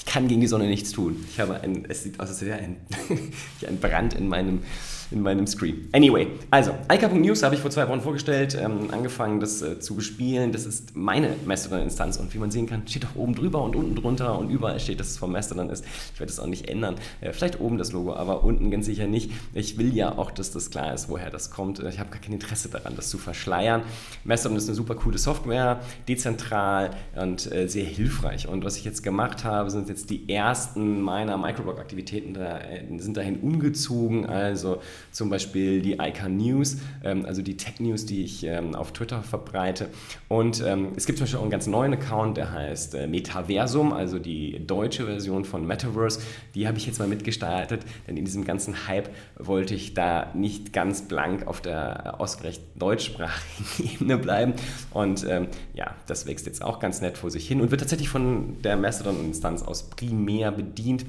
kann 0.10 0.28
gegen 0.28 0.42
die 0.42 0.48
Sonne 0.48 0.68
nichts 0.68 0.92
tun. 0.92 1.24
Ich 1.30 1.40
habe 1.40 1.62
ein, 1.62 1.86
es 1.88 2.04
sieht 2.04 2.20
aus, 2.20 2.30
als 2.30 2.42
wäre 2.42 2.58
ein, 2.58 2.78
ein 3.68 3.80
Brand 3.80 4.16
in 4.16 4.28
meinem 4.28 4.64
in 5.12 5.22
meinem 5.22 5.48
Screen. 5.48 5.90
Anyway, 5.92 6.28
also, 6.52 6.76
Alka.news 6.88 7.44
habe 7.44 7.56
ich 7.56 7.62
vor 7.62 7.72
zwei 7.72 7.88
Wochen 7.88 8.02
vorgestellt, 8.02 8.58
ähm, 8.60 8.90
angefangen 8.92 9.40
das 9.40 9.62
äh, 9.62 9.80
zu 9.80 9.96
bespielen. 9.96 10.52
Das 10.52 10.66
ist 10.66 10.96
meine 10.96 11.36
Mastodon-Instanz 11.46 12.18
und 12.18 12.34
wie 12.34 12.38
man 12.38 12.52
sehen 12.52 12.68
kann, 12.68 12.88
steht 12.88 13.06
auch 13.06 13.16
oben 13.16 13.36
drüber 13.36 13.64
und 13.64 13.76
unten 13.76 13.96
drunter 13.96 14.38
und 14.38 14.50
überall 14.50 14.80
steht, 14.80 15.00
dass 15.00 15.08
es 15.08 15.18
vom 15.18 15.32
Mastodon 15.32 15.70
ist. 15.70 15.84
Ich 16.14 16.20
werde 16.20 16.32
es 16.32 16.40
auch 16.40 16.48
nicht 16.48 16.70
ändern. 16.70 16.96
Äh, 17.22 17.34
vielleicht 17.34 17.60
oben 17.60 17.78
das 17.78 17.92
Logo, 17.92 18.14
aber 18.14 18.44
unten 18.44 18.70
ganz 18.72 18.86
sicher 18.86 19.08
nicht. 19.08 19.32
Ich 19.54 19.78
will 19.78 19.96
ja 19.96 20.18
auch, 20.18 20.32
dass 20.32 20.52
das 20.52 20.70
klar 20.70 20.94
ist, 20.94 21.10
woher 21.10 21.30
das 21.30 21.50
kommt. 21.50 21.80
Ich 21.80 22.00
habe 22.00 22.10
gar 22.10 22.22
kein 22.22 22.34
Interesse 22.34 22.70
daran, 22.70 22.96
das 22.96 23.10
zu 23.10 23.18
verschleiern. 23.18 23.84
Mastodon 24.24 24.58
ist 24.58 24.68
eine 24.68 24.76
super 24.76 24.96
coole 24.96 25.18
Software, 25.18 25.82
dezentral 26.08 26.92
und 27.16 27.52
äh, 27.52 27.68
sehr 27.68 27.86
hilfreich. 27.86 28.48
Und 28.48 28.64
was 28.64 28.78
ich 28.78 28.86
jetzt 28.86 29.04
gemacht 29.04 29.44
habe, 29.44 29.72
sind 29.72 29.90
jetzt 29.90 30.10
die 30.10 30.30
ersten 30.30 31.02
meiner 31.02 31.38
Microblog-Aktivitäten 31.38 32.34
da, 32.34 32.60
äh, 32.60 32.84
sind 32.98 33.18
dahin 33.18 33.40
umgezogen. 33.40 34.26
Also 34.26 34.82
zum 35.12 35.30
Beispiel 35.30 35.82
die 35.82 35.94
ICANN 35.94 36.38
News, 36.38 36.78
ähm, 37.04 37.26
also 37.26 37.42
die 37.42 37.58
Tech 37.58 37.80
News, 37.80 38.06
die 38.06 38.24
ich 38.24 38.44
ähm, 38.44 38.76
auf 38.76 38.92
Twitter 38.94 39.22
verbreite. 39.22 39.90
Und 40.28 40.64
ähm, 40.66 40.94
es 40.96 41.06
gibt 41.06 41.18
zum 41.18 41.26
Beispiel 41.26 41.40
auch 41.40 41.44
einen 41.44 41.52
ganz 41.52 41.68
neuen 41.68 41.94
Account, 41.94 42.38
der 42.38 42.52
heißt 42.52 42.96
äh, 42.96 43.08
Metaversum, 43.08 43.94
also 43.94 44.20
die 44.20 44.66
deutsche 44.66 45.06
Version 45.06 45.46
von 45.46 45.66
Metaverse. 45.66 46.22
Die 46.56 46.68
habe 46.68 46.78
ich 46.78 46.86
jetzt 46.86 47.00
mal 47.00 47.08
mitgestaltet, 47.08 47.84
denn 48.08 48.18
in 48.18 48.26
diesem 48.26 48.46
ganzen 48.46 48.88
Hype 48.88 49.10
wollte 49.38 49.76
ich 49.76 49.94
da 49.94 50.32
nicht 50.34 50.74
ganz 50.74 51.04
blank 51.04 51.48
auf 51.48 51.62
der 51.62 52.20
ausgerecht 52.20 52.62
deutschsprachigen 52.76 53.90
Ebene 53.94 54.18
bleiben. 54.18 54.54
Und 54.92 55.26
ähm, 55.28 55.48
ja, 55.74 55.96
das 56.08 56.26
wächst 56.26 56.46
jetzt 56.46 56.64
auch 56.64 56.80
ganz 56.80 57.02
nett 57.02 57.18
vor 57.18 57.32
sich 57.32 57.48
hin 57.48 57.62
und 57.62 57.72
wird 57.72 57.82
tatsächlich 57.82 58.10
von 58.10 58.62
der 58.62 58.78
Mastodon-Instanz 58.78 59.64
aus 59.64 59.90
primär 59.90 60.52
bedient 60.52 61.06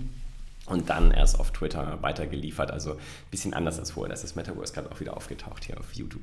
und 0.71 0.89
dann 0.89 1.11
erst 1.11 1.39
auf 1.39 1.51
Twitter 1.53 1.99
weitergeliefert. 2.01 2.71
Also 2.71 2.93
ein 2.93 2.99
bisschen 3.31 3.55
anders 3.55 3.79
als 3.79 3.93
vorher. 3.93 4.11
Das 4.11 4.25
ist 4.25 4.37
Metaverse 4.37 4.73
gerade 4.73 4.91
auch 4.91 5.01
wieder 5.01 5.17
aufgetaucht 5.17 5.65
hier 5.65 5.79
auf 5.79 5.93
YouTube. 5.93 6.23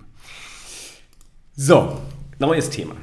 So, 1.55 1.99
neues 2.39 2.69
Thema. 2.69 2.95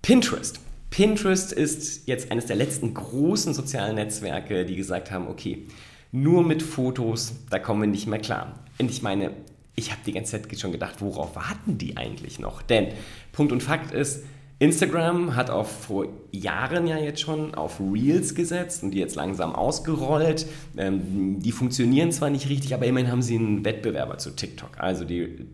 Pinterest. 0.00 0.60
Pinterest 0.90 1.52
ist 1.52 2.06
jetzt 2.06 2.30
eines 2.30 2.46
der 2.46 2.56
letzten 2.56 2.92
großen 2.92 3.54
sozialen 3.54 3.94
Netzwerke, 3.94 4.64
die 4.64 4.76
gesagt 4.76 5.10
haben, 5.10 5.28
okay, 5.28 5.66
nur 6.10 6.44
mit 6.44 6.62
Fotos, 6.62 7.32
da 7.48 7.58
kommen 7.58 7.82
wir 7.82 7.88
nicht 7.88 8.06
mehr 8.06 8.18
klar. 8.18 8.58
Und 8.78 8.90
ich 8.90 9.02
meine, 9.02 9.32
ich 9.74 9.90
habe 9.90 10.02
die 10.04 10.12
ganze 10.12 10.32
Zeit 10.32 10.60
schon 10.60 10.72
gedacht, 10.72 10.96
worauf 11.00 11.34
warten 11.34 11.78
die 11.78 11.96
eigentlich 11.96 12.38
noch? 12.38 12.60
Denn 12.60 12.88
Punkt 13.32 13.52
und 13.52 13.62
Fakt 13.62 13.92
ist, 13.92 14.24
Instagram 14.62 15.34
hat 15.34 15.50
auch 15.50 15.66
vor 15.66 16.06
Jahren 16.30 16.86
ja 16.86 16.96
jetzt 16.96 17.20
schon 17.20 17.52
auf 17.56 17.80
Reels 17.80 18.36
gesetzt 18.36 18.84
und 18.84 18.92
die 18.92 18.98
jetzt 18.98 19.16
langsam 19.16 19.56
ausgerollt. 19.56 20.46
Ähm, 20.76 21.40
die 21.40 21.50
funktionieren 21.50 22.12
zwar 22.12 22.30
nicht 22.30 22.48
richtig, 22.48 22.72
aber 22.72 22.86
immerhin 22.86 23.10
haben 23.10 23.22
sie 23.22 23.34
einen 23.34 23.64
Wettbewerber 23.64 24.18
zu 24.18 24.30
TikTok. 24.30 24.70
Also 24.78 25.04
die 25.04 25.48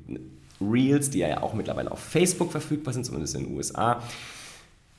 Reels, 0.60 1.08
die 1.08 1.20
ja 1.20 1.42
auch 1.42 1.54
mittlerweile 1.54 1.90
auf 1.90 2.00
Facebook 2.00 2.52
verfügbar 2.52 2.92
sind, 2.92 3.04
zumindest 3.04 3.34
in 3.34 3.44
den 3.44 3.56
USA, 3.56 4.02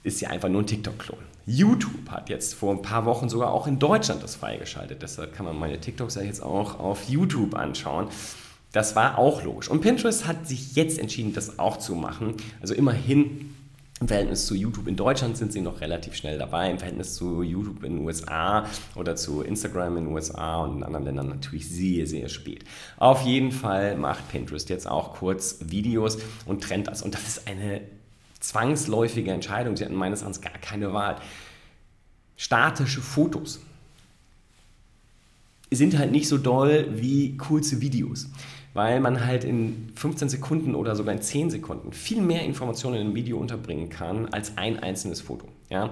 ist 0.02 0.20
ja 0.22 0.30
einfach 0.30 0.50
nur 0.50 0.64
ein 0.64 0.68
TikTok-Klon. 0.68 1.20
YouTube 1.46 2.10
hat 2.10 2.30
jetzt 2.30 2.56
vor 2.56 2.74
ein 2.74 2.82
paar 2.82 3.06
Wochen 3.06 3.30
sogar 3.30 3.54
auch 3.54 3.68
in 3.68 3.78
Deutschland 3.78 4.24
das 4.24 4.36
freigeschaltet. 4.36 5.04
Deshalb 5.04 5.36
kann 5.36 5.46
man 5.46 5.60
meine 5.60 5.80
TikToks 5.80 6.16
ja 6.16 6.24
jetzt 6.24 6.42
auch 6.42 6.80
auf 6.80 7.08
YouTube 7.08 7.54
anschauen. 7.54 8.08
Das 8.72 8.96
war 8.96 9.20
auch 9.20 9.44
logisch. 9.44 9.70
Und 9.70 9.82
Pinterest 9.82 10.26
hat 10.26 10.48
sich 10.48 10.76
jetzt 10.76 10.98
entschieden, 10.98 11.34
das 11.34 11.60
auch 11.60 11.78
zu 11.78 11.94
machen. 11.94 12.34
Also 12.60 12.74
immerhin 12.74 13.49
im 14.02 14.08
Verhältnis 14.08 14.46
zu 14.46 14.56
YouTube 14.56 14.88
in 14.88 14.96
Deutschland 14.96 15.36
sind 15.36 15.52
sie 15.52 15.60
noch 15.60 15.82
relativ 15.82 16.16
schnell 16.16 16.38
dabei. 16.38 16.72
Im 16.72 16.78
Verhältnis 16.78 17.16
zu 17.16 17.44
YouTube 17.44 17.84
in 17.84 17.98
den 17.98 18.06
USA 18.06 18.66
oder 18.96 19.16
zu 19.16 19.42
Instagram 19.42 19.98
in 19.98 20.06
den 20.06 20.14
USA 20.14 20.62
und 20.62 20.78
in 20.78 20.84
anderen 20.84 21.06
Ländern 21.06 21.28
natürlich 21.28 21.68
sehr, 21.68 22.08
sehr 22.08 22.30
spät. 22.30 22.64
Auf 22.98 23.24
jeden 23.24 23.52
Fall 23.52 23.98
macht 23.98 24.30
Pinterest 24.30 24.70
jetzt 24.70 24.88
auch 24.88 25.16
kurz 25.16 25.58
Videos 25.66 26.18
und 26.46 26.64
trennt 26.64 26.88
das. 26.88 27.02
Und 27.02 27.14
das 27.14 27.28
ist 27.28 27.48
eine 27.48 27.82
zwangsläufige 28.40 29.32
Entscheidung. 29.32 29.76
Sie 29.76 29.84
hatten 29.84 29.96
meines 29.96 30.22
Erachtens 30.22 30.42
gar 30.42 30.58
keine 30.60 30.94
Wahl. 30.94 31.18
Statische 32.38 33.02
Fotos 33.02 33.60
sind 35.72 35.98
halt 35.98 36.14
nicht 36.14 36.30
so 36.30 36.38
doll 36.38 36.88
wie 36.92 37.36
kurze 37.36 37.82
Videos 37.82 38.28
weil 38.74 39.00
man 39.00 39.26
halt 39.26 39.44
in 39.44 39.92
15 39.96 40.30
Sekunden 40.30 40.76
oder 40.76 40.96
sogar 40.96 41.14
in 41.14 41.22
10 41.22 41.50
Sekunden 41.50 41.92
viel 41.92 42.22
mehr 42.22 42.44
Informationen 42.44 42.96
in 42.96 43.02
einem 43.08 43.16
Video 43.16 43.38
unterbringen 43.38 43.90
kann 43.90 44.28
als 44.28 44.58
ein 44.58 44.80
einzelnes 44.80 45.22
Foto. 45.22 45.48
Ja? 45.70 45.90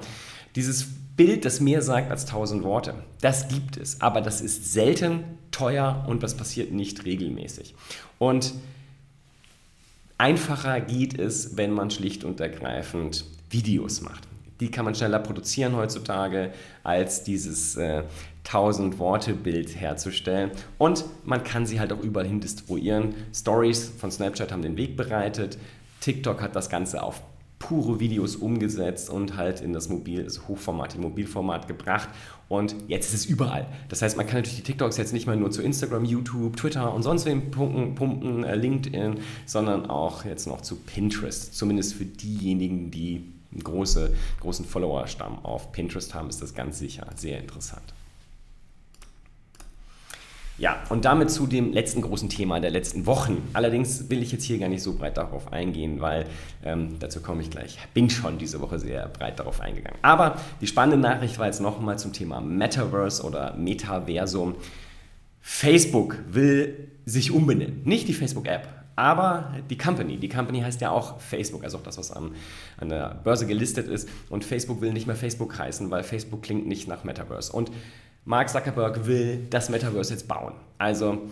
Dieses 0.55 0.87
Bild, 1.15 1.45
das 1.45 1.59
mehr 1.59 1.81
sagt 1.81 2.11
als 2.11 2.25
1000 2.25 2.63
Worte, 2.63 2.93
das 3.21 3.47
gibt 3.47 3.77
es, 3.77 4.01
aber 4.01 4.21
das 4.21 4.41
ist 4.41 4.71
selten, 4.71 5.23
teuer 5.51 6.05
und 6.07 6.21
das 6.21 6.37
passiert 6.37 6.71
nicht 6.71 7.05
regelmäßig. 7.05 7.73
Und 8.19 8.53
einfacher 10.19 10.79
geht 10.81 11.17
es, 11.17 11.57
wenn 11.57 11.71
man 11.71 11.89
schlicht 11.89 12.23
und 12.23 12.39
ergreifend 12.39 13.25
Videos 13.49 14.01
macht. 14.01 14.27
Die 14.59 14.71
kann 14.71 14.85
man 14.85 14.95
schneller 14.95 15.19
produzieren 15.19 15.75
heutzutage 15.75 16.51
als 16.83 17.23
dieses 17.23 17.75
äh, 17.75 18.03
1000 18.47 18.97
Worte 18.99 19.33
Bild 19.33 19.79
herzustellen. 19.79 20.51
Und 20.77 21.05
man 21.25 21.43
kann 21.43 21.65
sie 21.65 21.79
halt 21.79 21.91
auch 21.91 22.01
überall 22.01 22.27
hin 22.27 22.39
distribuieren. 22.39 23.15
Stories 23.33 23.89
von 23.97 24.11
Snapchat 24.11 24.51
haben 24.51 24.61
den 24.61 24.77
Weg 24.77 24.95
bereitet. 24.95 25.57
TikTok 26.01 26.41
hat 26.41 26.55
das 26.55 26.69
Ganze 26.69 27.03
auf 27.03 27.21
pure 27.59 27.99
Videos 27.99 28.35
umgesetzt 28.35 29.09
und 29.09 29.35
halt 29.35 29.61
in 29.61 29.73
das 29.73 29.89
Mobil, 29.89 30.23
also 30.23 30.47
Hochformat, 30.47 30.95
im 30.95 31.01
Mobilformat 31.01 31.67
gebracht. 31.67 32.09
Und 32.49 32.75
jetzt 32.87 33.13
ist 33.13 33.21
es 33.21 33.25
überall. 33.25 33.65
Das 33.89 34.01
heißt, 34.01 34.15
man 34.15 34.25
kann 34.25 34.37
natürlich 34.37 34.57
die 34.57 34.63
TikToks 34.63 34.97
jetzt 34.97 35.11
nicht 35.11 35.27
mehr 35.27 35.35
nur 35.35 35.51
zu 35.51 35.61
Instagram, 35.61 36.05
YouTube, 36.05 36.55
Twitter 36.55 36.93
und 36.93 37.03
sonst 37.03 37.25
wem 37.25 37.51
pumpen, 37.51 37.95
pumpen 37.95 38.43
äh, 38.43 38.55
LinkedIn, 38.55 39.19
sondern 39.45 39.89
auch 39.89 40.23
jetzt 40.23 40.47
noch 40.47 40.61
zu 40.61 40.77
Pinterest. 40.77 41.55
Zumindest 41.55 41.95
für 41.95 42.05
diejenigen, 42.05 42.91
die 42.91 43.33
einen 43.51 43.63
große, 43.63 44.13
großen 44.39 44.65
Followerstamm 44.65 45.43
auf 45.43 45.71
Pinterest 45.71 46.13
haben, 46.13 46.29
ist 46.29 46.41
das 46.41 46.53
ganz 46.53 46.79
sicher 46.79 47.07
sehr 47.15 47.39
interessant. 47.39 47.93
Ja, 50.59 50.81
und 50.89 51.05
damit 51.05 51.29
zu 51.29 51.45
dem 51.45 51.71
letzten 51.71 52.01
großen 52.01 52.29
Thema 52.29 52.59
der 52.59 52.71
letzten 52.71 53.05
Wochen. 53.05 53.47
Allerdings 53.53 54.09
will 54.09 54.23
ich 54.23 54.31
jetzt 54.31 54.43
hier 54.43 54.57
gar 54.57 54.69
nicht 54.69 54.81
so 54.81 54.95
breit 54.95 55.15
darauf 55.15 55.53
eingehen, 55.53 56.01
weil 56.01 56.25
ähm, 56.63 56.95
dazu 56.99 57.21
komme 57.21 57.43
ich 57.43 57.51
gleich. 57.51 57.77
Bin 57.93 58.09
schon 58.09 58.39
diese 58.39 58.59
Woche 58.59 58.79
sehr 58.79 59.07
breit 59.07 59.37
darauf 59.37 59.61
eingegangen. 59.61 59.99
Aber 60.01 60.37
die 60.59 60.65
spannende 60.65 60.97
Nachricht 60.97 61.37
war 61.37 61.45
jetzt 61.45 61.61
nochmal 61.61 61.99
zum 61.99 62.11
Thema 62.11 62.41
Metaverse 62.41 63.21
oder 63.21 63.53
Metaversum. 63.55 64.55
Facebook 65.41 66.17
will 66.27 66.89
sich 67.05 67.31
umbenennen. 67.31 67.81
Nicht 67.85 68.07
die 68.07 68.13
Facebook-App, 68.13 68.67
aber 68.95 69.53
die 69.69 69.77
Company. 69.77 70.17
Die 70.17 70.27
Company 70.27 70.61
heißt 70.61 70.81
ja 70.81 70.89
auch 70.89 71.21
Facebook, 71.21 71.63
also 71.63 71.77
auch 71.77 71.83
das, 71.83 71.99
was 71.99 72.11
am, 72.11 72.33
an 72.77 72.89
der 72.89 73.21
Börse 73.23 73.45
gelistet 73.45 73.87
ist. 73.87 74.09
Und 74.29 74.43
Facebook 74.43 74.81
will 74.81 74.91
nicht 74.91 75.05
mehr 75.05 75.15
Facebook 75.15 75.57
heißen, 75.57 75.91
weil 75.91 76.01
Facebook 76.01 76.41
klingt 76.41 76.65
nicht 76.65 76.87
nach 76.87 77.03
Metaverse. 77.03 77.53
Und 77.53 77.71
Mark 78.27 78.49
Zuckerberg 78.49 79.07
will 79.07 79.47
das 79.49 79.69
Metaverse 79.69 80.11
jetzt 80.13 80.27
bauen. 80.27 80.53
Also 80.77 81.29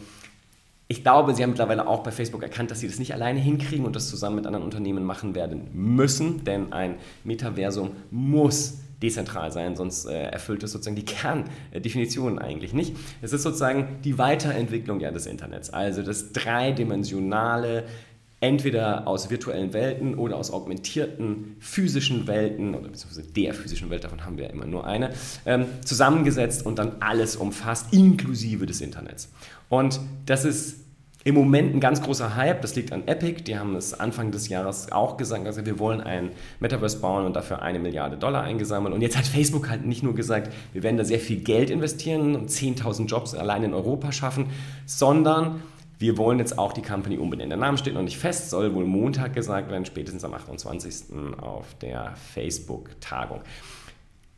ich 0.88 1.03
glaube, 1.03 1.36
sie 1.36 1.43
haben 1.43 1.49
mittlerweile 1.49 1.88
auch 1.88 2.03
bei 2.03 2.12
Facebook 2.12 2.41
erkannt, 2.41 2.71
dass 2.71 2.79
sie 2.79 2.88
das 2.88 2.99
nicht 2.99 3.13
alleine 3.13 3.38
hinkriegen 3.38 3.86
und 3.86 3.97
das 3.97 4.08
zusammen 4.10 4.38
mit 4.38 4.47
anderen 4.47 4.63
Unternehmen 4.63 5.03
machen 5.03 5.36
werden 5.36 5.67
müssen, 5.73 6.45
denn 6.45 6.71
ein 6.71 6.95
Metaversum 7.25 7.91
muss 8.12 8.79
dezentral 9.01 9.51
sein, 9.51 9.75
sonst 9.75 10.05
äh, 10.05 10.23
erfüllt 10.23 10.63
es 10.63 10.71
sozusagen 10.71 10.95
die 10.95 11.03
Kerndefinition 11.03 12.39
eigentlich 12.39 12.71
nicht. 12.71 12.95
Es 13.21 13.34
ist 13.34 13.43
sozusagen 13.43 13.99
die 14.05 14.17
Weiterentwicklung 14.17 15.01
ja, 15.01 15.12
des 15.12 15.25
Internets, 15.25 15.71
also 15.71 16.01
das 16.01 16.31
dreidimensionale 16.31 17.84
entweder 18.41 19.07
aus 19.07 19.29
virtuellen 19.29 19.73
Welten 19.73 20.15
oder 20.15 20.37
aus 20.37 20.51
augmentierten 20.51 21.55
physischen 21.59 22.27
Welten 22.27 22.75
oder 22.75 22.89
beziehungsweise 22.89 23.27
der 23.31 23.53
physischen 23.53 23.89
Welt, 23.89 24.03
davon 24.03 24.25
haben 24.25 24.37
wir 24.37 24.45
ja 24.45 24.51
immer 24.51 24.65
nur 24.65 24.85
eine, 24.85 25.11
ähm, 25.45 25.65
zusammengesetzt 25.83 26.65
und 26.65 26.77
dann 26.77 26.97
alles 26.99 27.35
umfasst, 27.35 27.93
inklusive 27.93 28.65
des 28.65 28.81
Internets. 28.81 29.29
Und 29.69 29.99
das 30.25 30.45
ist 30.45 30.85
im 31.23 31.33
Moment 31.33 31.73
ein 31.73 31.79
ganz 31.79 32.03
großer 32.03 32.35
Hype, 32.35 32.61
das 32.61 32.75
liegt 32.75 32.91
an 32.91 33.07
Epic, 33.07 33.41
die 33.45 33.57
haben 33.57 33.75
es 33.75 33.99
Anfang 33.99 34.29
des 34.31 34.47
Jahres 34.47 34.91
auch 34.91 35.17
gesagt, 35.17 35.47
also 35.47 35.65
wir 35.65 35.79
wollen 35.79 35.99
ein 35.99 36.29
Metaverse 36.59 36.99
bauen 36.99 37.25
und 37.25 37.35
dafür 37.35 37.63
eine 37.63 37.79
Milliarde 37.79 38.15
Dollar 38.15 38.43
eingesammelt. 38.43 38.93
Und 38.93 39.01
jetzt 39.01 39.17
hat 39.17 39.25
Facebook 39.25 39.67
halt 39.67 39.87
nicht 39.87 40.03
nur 40.03 40.13
gesagt, 40.13 40.53
wir 40.71 40.83
werden 40.83 40.97
da 40.97 41.03
sehr 41.03 41.19
viel 41.19 41.37
Geld 41.37 41.71
investieren 41.71 42.35
und 42.35 42.51
10.000 42.51 43.07
Jobs 43.07 43.33
allein 43.33 43.63
in 43.63 43.73
Europa 43.73 44.11
schaffen, 44.11 44.51
sondern 44.85 45.63
wir 45.97 46.17
wollen 46.17 46.39
jetzt 46.39 46.58
auch 46.58 46.73
die 46.73 46.81
Company 46.81 47.17
umbenennen. 47.17 47.51
Der 47.51 47.60
Name 47.60 47.77
steht 47.77 47.93
noch 47.93 48.01
nicht 48.01 48.17
fest, 48.17 48.49
soll 48.49 48.73
wohl 48.73 48.86
Montag 48.86 49.34
gesagt 49.34 49.69
werden, 49.71 49.86
spätestens 49.86 50.23
am 50.23 50.34
28. 50.34 51.38
auf 51.38 51.73
der 51.75 52.15
Facebook-Tagung. 52.34 53.41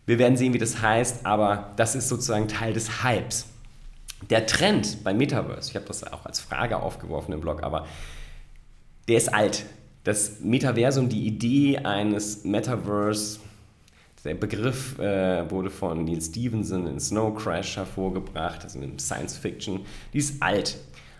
Wir 0.05 0.19
werden 0.19 0.37
sehen, 0.37 0.53
wie 0.53 0.59
das 0.59 0.81
heißt, 0.81 1.25
aber 1.25 1.73
das 1.75 1.95
ist 1.95 2.09
sozusagen 2.09 2.47
Teil 2.47 2.73
des 2.73 3.03
Hypes. 3.03 3.47
Der 4.29 4.45
Trend 4.45 5.03
beim 5.03 5.17
Metaverse, 5.17 5.69
ich 5.69 5.75
habe 5.75 5.85
das 5.85 6.03
auch 6.11 6.25
als 6.25 6.39
Frage 6.39 6.77
aufgeworfen 6.77 7.33
im 7.33 7.41
Blog, 7.41 7.63
aber 7.63 7.85
der 9.07 9.17
ist 9.17 9.33
alt. 9.33 9.65
Das 10.03 10.39
Metaversum, 10.39 11.09
die 11.09 11.27
Idee 11.27 11.79
eines 11.79 12.43
Metaverse, 12.43 13.39
der 14.23 14.35
Begriff 14.35 14.97
äh, 14.99 15.49
wurde 15.49 15.69
von 15.69 16.03
Neil 16.03 16.21
Stevenson 16.21 16.87
in 16.87 16.99
Snow 16.99 17.35
Crash 17.35 17.77
hervorgebracht, 17.77 18.63
also 18.63 18.79
in 18.79 18.97
Science 18.99 19.37
Fiction, 19.37 19.85
die 20.13 20.17
ist 20.17 20.41
alt 20.41 20.77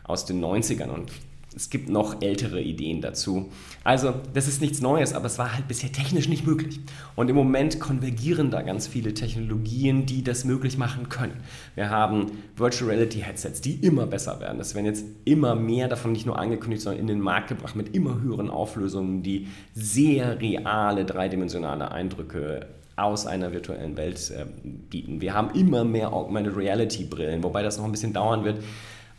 aus 0.07 0.25
den 0.25 0.43
90ern 0.43 0.89
und 0.89 1.11
es 1.57 1.71
gibt 1.71 1.89
noch 1.89 2.21
ältere 2.21 2.61
Ideen 2.61 3.01
dazu. 3.01 3.49
Also, 3.83 4.13
das 4.35 4.47
ist 4.47 4.61
nichts 4.61 4.79
Neues, 4.79 5.13
aber 5.13 5.25
es 5.25 5.39
war 5.39 5.55
halt 5.55 5.67
bisher 5.67 5.91
technisch 5.91 6.29
nicht 6.29 6.45
möglich. 6.45 6.79
Und 7.15 7.29
im 7.29 7.35
Moment 7.35 7.79
konvergieren 7.79 8.51
da 8.51 8.61
ganz 8.61 8.85
viele 8.85 9.15
Technologien, 9.15 10.05
die 10.05 10.23
das 10.23 10.45
möglich 10.45 10.77
machen 10.77 11.09
können. 11.09 11.33
Wir 11.73 11.89
haben 11.89 12.27
Virtual 12.55 12.91
Reality 12.91 13.21
Headsets, 13.21 13.59
die 13.59 13.73
immer 13.73 14.05
besser 14.05 14.39
werden. 14.39 14.59
Es 14.59 14.75
werden 14.75 14.85
jetzt 14.85 15.05
immer 15.25 15.55
mehr 15.55 15.87
davon 15.87 16.11
nicht 16.11 16.27
nur 16.27 16.37
angekündigt, 16.37 16.83
sondern 16.83 17.01
in 17.01 17.07
den 17.07 17.19
Markt 17.19 17.47
gebracht 17.47 17.75
mit 17.75 17.95
immer 17.95 18.21
höheren 18.21 18.51
Auflösungen, 18.51 19.23
die 19.23 19.47
sehr 19.73 20.39
reale 20.39 21.05
dreidimensionale 21.05 21.91
Eindrücke 21.91 22.67
aus 22.97 23.25
einer 23.25 23.51
virtuellen 23.51 23.97
Welt 23.97 24.31
äh, 24.31 24.45
bieten. 24.63 25.21
Wir 25.21 25.33
haben 25.33 25.51
immer 25.59 25.83
mehr 25.83 26.13
Augmented 26.13 26.55
Reality 26.55 27.05
Brillen, 27.05 27.43
wobei 27.43 27.63
das 27.63 27.77
noch 27.79 27.85
ein 27.85 27.91
bisschen 27.91 28.13
dauern 28.13 28.43
wird 28.43 28.59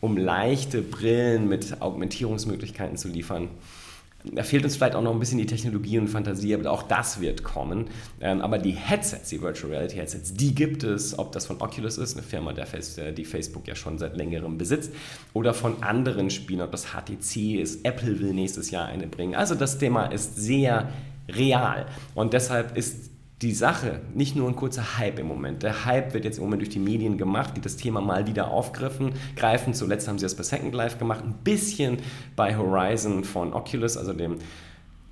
um 0.01 0.17
leichte 0.17 0.81
Brillen 0.81 1.47
mit 1.47 1.81
Augmentierungsmöglichkeiten 1.81 2.97
zu 2.97 3.07
liefern. 3.07 3.49
Da 4.25 4.43
fehlt 4.43 4.65
uns 4.65 4.75
vielleicht 4.75 4.95
auch 4.95 5.01
noch 5.01 5.13
ein 5.13 5.19
bisschen 5.19 5.37
die 5.37 5.45
Technologie 5.45 5.97
und 5.97 6.09
Fantasie, 6.09 6.53
aber 6.53 6.69
auch 6.71 6.83
das 6.83 7.21
wird 7.21 7.43
kommen. 7.43 7.87
Ähm, 8.19 8.41
aber 8.41 8.57
die 8.57 8.71
Headsets, 8.71 9.29
die 9.29 9.41
Virtual 9.41 9.71
Reality 9.71 9.95
Headsets, 9.95 10.33
die 10.33 10.53
gibt 10.53 10.83
es, 10.83 11.17
ob 11.17 11.31
das 11.31 11.45
von 11.45 11.61
Oculus 11.61 11.97
ist, 11.97 12.17
eine 12.17 12.23
Firma, 12.23 12.51
äh, 12.51 13.13
die 13.13 13.23
Facebook 13.23 13.65
ja 13.67 13.75
schon 13.75 13.97
seit 13.97 14.17
längerem 14.17 14.57
besitzt, 14.57 14.91
oder 15.33 15.53
von 15.53 15.81
anderen 15.83 16.29
Spielen, 16.29 16.61
ob 16.61 16.71
das 16.71 16.87
HTC 16.87 17.61
ist, 17.61 17.85
Apple 17.85 18.19
will 18.19 18.33
nächstes 18.33 18.71
Jahr 18.71 18.87
eine 18.87 19.07
bringen. 19.07 19.35
Also 19.35 19.55
das 19.55 19.77
Thema 19.77 20.07
ist 20.07 20.35
sehr 20.35 20.89
real 21.29 21.85
und 22.13 22.33
deshalb 22.33 22.75
ist 22.75 23.08
die 23.41 23.53
Sache 23.53 24.01
nicht 24.13 24.35
nur 24.35 24.49
ein 24.49 24.55
kurzer 24.55 24.97
Hype 24.97 25.17
im 25.19 25.27
Moment. 25.27 25.63
Der 25.63 25.85
Hype 25.85 26.13
wird 26.13 26.25
jetzt 26.25 26.37
im 26.37 26.43
Moment 26.43 26.61
durch 26.61 26.69
die 26.69 26.79
Medien 26.79 27.17
gemacht, 27.17 27.55
die 27.55 27.61
das 27.61 27.77
Thema 27.77 28.01
mal 28.01 28.27
wieder 28.27 28.51
aufgriffen, 28.51 29.13
greifen. 29.35 29.73
Zuletzt 29.73 30.07
haben 30.07 30.19
sie 30.19 30.25
das 30.25 30.35
bei 30.35 30.43
Second 30.43 30.73
Life 30.75 30.97
gemacht, 30.97 31.23
ein 31.23 31.35
bisschen 31.43 31.99
bei 32.35 32.57
Horizon 32.57 33.23
von 33.23 33.53
Oculus, 33.53 33.95
also 33.95 34.11
dem, 34.11 34.35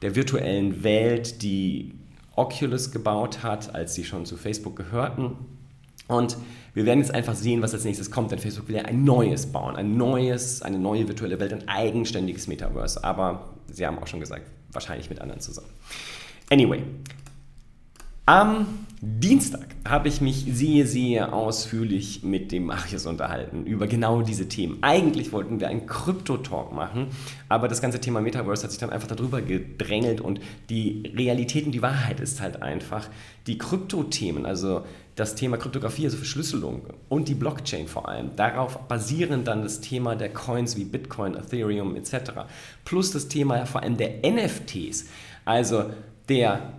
der 0.02 0.16
virtuellen 0.16 0.84
Welt, 0.84 1.42
die 1.42 1.94
Oculus 2.36 2.92
gebaut 2.92 3.44
hat, 3.44 3.74
als 3.74 3.96
sie 3.96 4.04
schon 4.04 4.26
zu 4.26 4.36
Facebook 4.36 4.76
gehörten. 4.76 5.32
Und 6.08 6.38
wir 6.74 6.86
werden 6.86 7.00
jetzt 7.00 7.14
einfach 7.14 7.36
sehen, 7.36 7.62
was 7.62 7.74
als 7.74 7.86
nächstes 7.86 8.12
kommt, 8.12 8.32
denn 8.32 8.40
Facebook 8.40 8.68
will 8.68 8.76
ja 8.76 8.84
ein 8.84 9.04
neues 9.04 9.48
bauen, 9.48 9.76
ein 9.76 9.98
neues, 9.98 10.62
eine 10.62 10.78
neue 10.78 11.08
virtuelle 11.08 11.40
Welt, 11.40 11.54
ein 11.54 11.68
eigenständiges 11.68 12.48
Metaverse. 12.48 13.04
Aber 13.04 13.56
sie 13.72 13.86
haben 13.86 13.98
auch 14.00 14.08
schon 14.08 14.20
gesagt, 14.20 14.44
wahrscheinlich 14.72 15.10
mit 15.10 15.22
anderen 15.22 15.42
zusammen. 15.42 15.70
Anyway, 16.50 16.84
am 18.28 18.68
Dienstag 19.00 19.68
habe 19.88 20.10
ich 20.10 20.20
mich 20.20 20.46
sehr, 20.50 20.86
sehr 20.86 21.32
ausführlich 21.32 22.24
mit 22.24 22.52
dem 22.52 22.66
Marius 22.66 23.06
unterhalten 23.06 23.66
über 23.66 23.88
genau 23.88 24.22
diese 24.22 24.50
Themen. 24.50 24.80
Eigentlich 24.82 25.32
wollten 25.32 25.62
wir 25.62 25.70
einen 25.70 25.86
Krypto-Talk 25.86 26.74
machen, 26.74 27.08
aber 27.48 27.70
das 27.70 27.82
ganze 27.82 28.02
Thema 28.02 28.20
Metaverse 28.20 28.64
hat 28.64 28.72
sich 28.72 28.82
dann 28.82 28.90
einfach 28.90 29.08
darüber 29.08 29.42
gedrängelt 29.42 30.20
und 30.20 30.42
die 30.70 31.10
Realität 31.16 31.66
und 31.66 31.72
die 31.72 31.82
Wahrheit 31.82 32.20
ist 32.20 32.42
halt 32.42 32.62
einfach, 32.62 33.08
die 33.46 33.58
Krypto-Themen, 33.58 34.46
also 34.46 34.84
das 35.16 35.36
Thema 35.36 35.56
Kryptographie, 35.56 36.04
also 36.04 36.18
Verschlüsselung 36.18 36.82
und 37.08 37.30
die 37.30 37.36
Blockchain 37.36 37.88
vor 37.88 38.10
allem, 38.10 38.36
darauf 38.36 38.78
basieren 38.90 39.46
dann 39.46 39.62
das 39.62 39.80
Thema 39.80 40.18
der 40.18 40.34
Coins 40.34 40.76
wie 40.76 40.84
Bitcoin, 40.84 41.36
Ethereum 41.36 41.96
etc. 41.96 42.32
Plus 42.84 43.12
das 43.12 43.30
Thema 43.30 43.66
vor 43.66 43.84
allem 43.84 43.96
der 43.96 44.30
NFTs, 44.30 45.06
also 45.46 45.86
der 46.28 46.74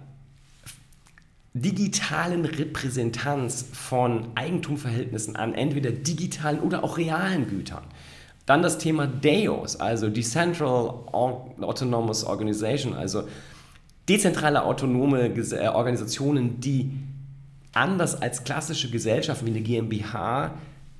digitalen 1.60 2.44
Repräsentanz 2.44 3.66
von 3.72 4.28
Eigentumverhältnissen 4.34 5.36
an 5.36 5.54
entweder 5.54 5.90
digitalen 5.90 6.60
oder 6.60 6.84
auch 6.84 6.98
realen 6.98 7.48
Gütern. 7.48 7.84
Dann 8.46 8.62
das 8.62 8.78
Thema 8.78 9.06
DAOs, 9.06 9.76
also 9.76 10.08
Decentral 10.08 10.94
Autonomous 11.12 12.24
Organization, 12.24 12.94
also 12.94 13.24
dezentrale 14.08 14.64
autonome 14.64 15.28
äh, 15.28 15.68
Organisationen, 15.68 16.60
die 16.60 16.90
anders 17.74 18.20
als 18.20 18.44
klassische 18.44 18.90
Gesellschaften 18.90 19.46
wie 19.46 19.50
eine 19.50 19.60
GmbH 19.60 20.54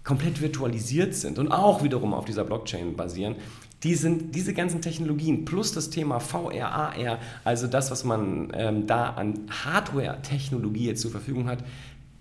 komplett 0.05 0.41
virtualisiert 0.41 1.15
sind 1.15 1.39
und 1.39 1.51
auch 1.51 1.83
wiederum 1.83 2.15
auf 2.15 2.25
dieser 2.25 2.45
Blockchain 2.45 2.97
basieren, 2.97 3.37
die 3.83 3.95
sind 3.95 4.35
diese 4.35 4.55
ganzen 4.55 4.83
Technologien 4.83 5.45
plus 5.45 5.73
das 5.73 5.91
Thema 5.91 6.19
VR, 6.19 6.73
AR, 6.73 7.19
also 7.45 7.67
das, 7.67 7.91
was 7.91 8.05
man 8.05 8.51
ähm, 8.55 8.87
da 8.87 9.11
an 9.11 9.41
Hardware-Technologie 9.65 10.87
jetzt 10.87 11.03
zur 11.03 11.13
Verfügung 11.13 11.49
hat, 11.49 11.65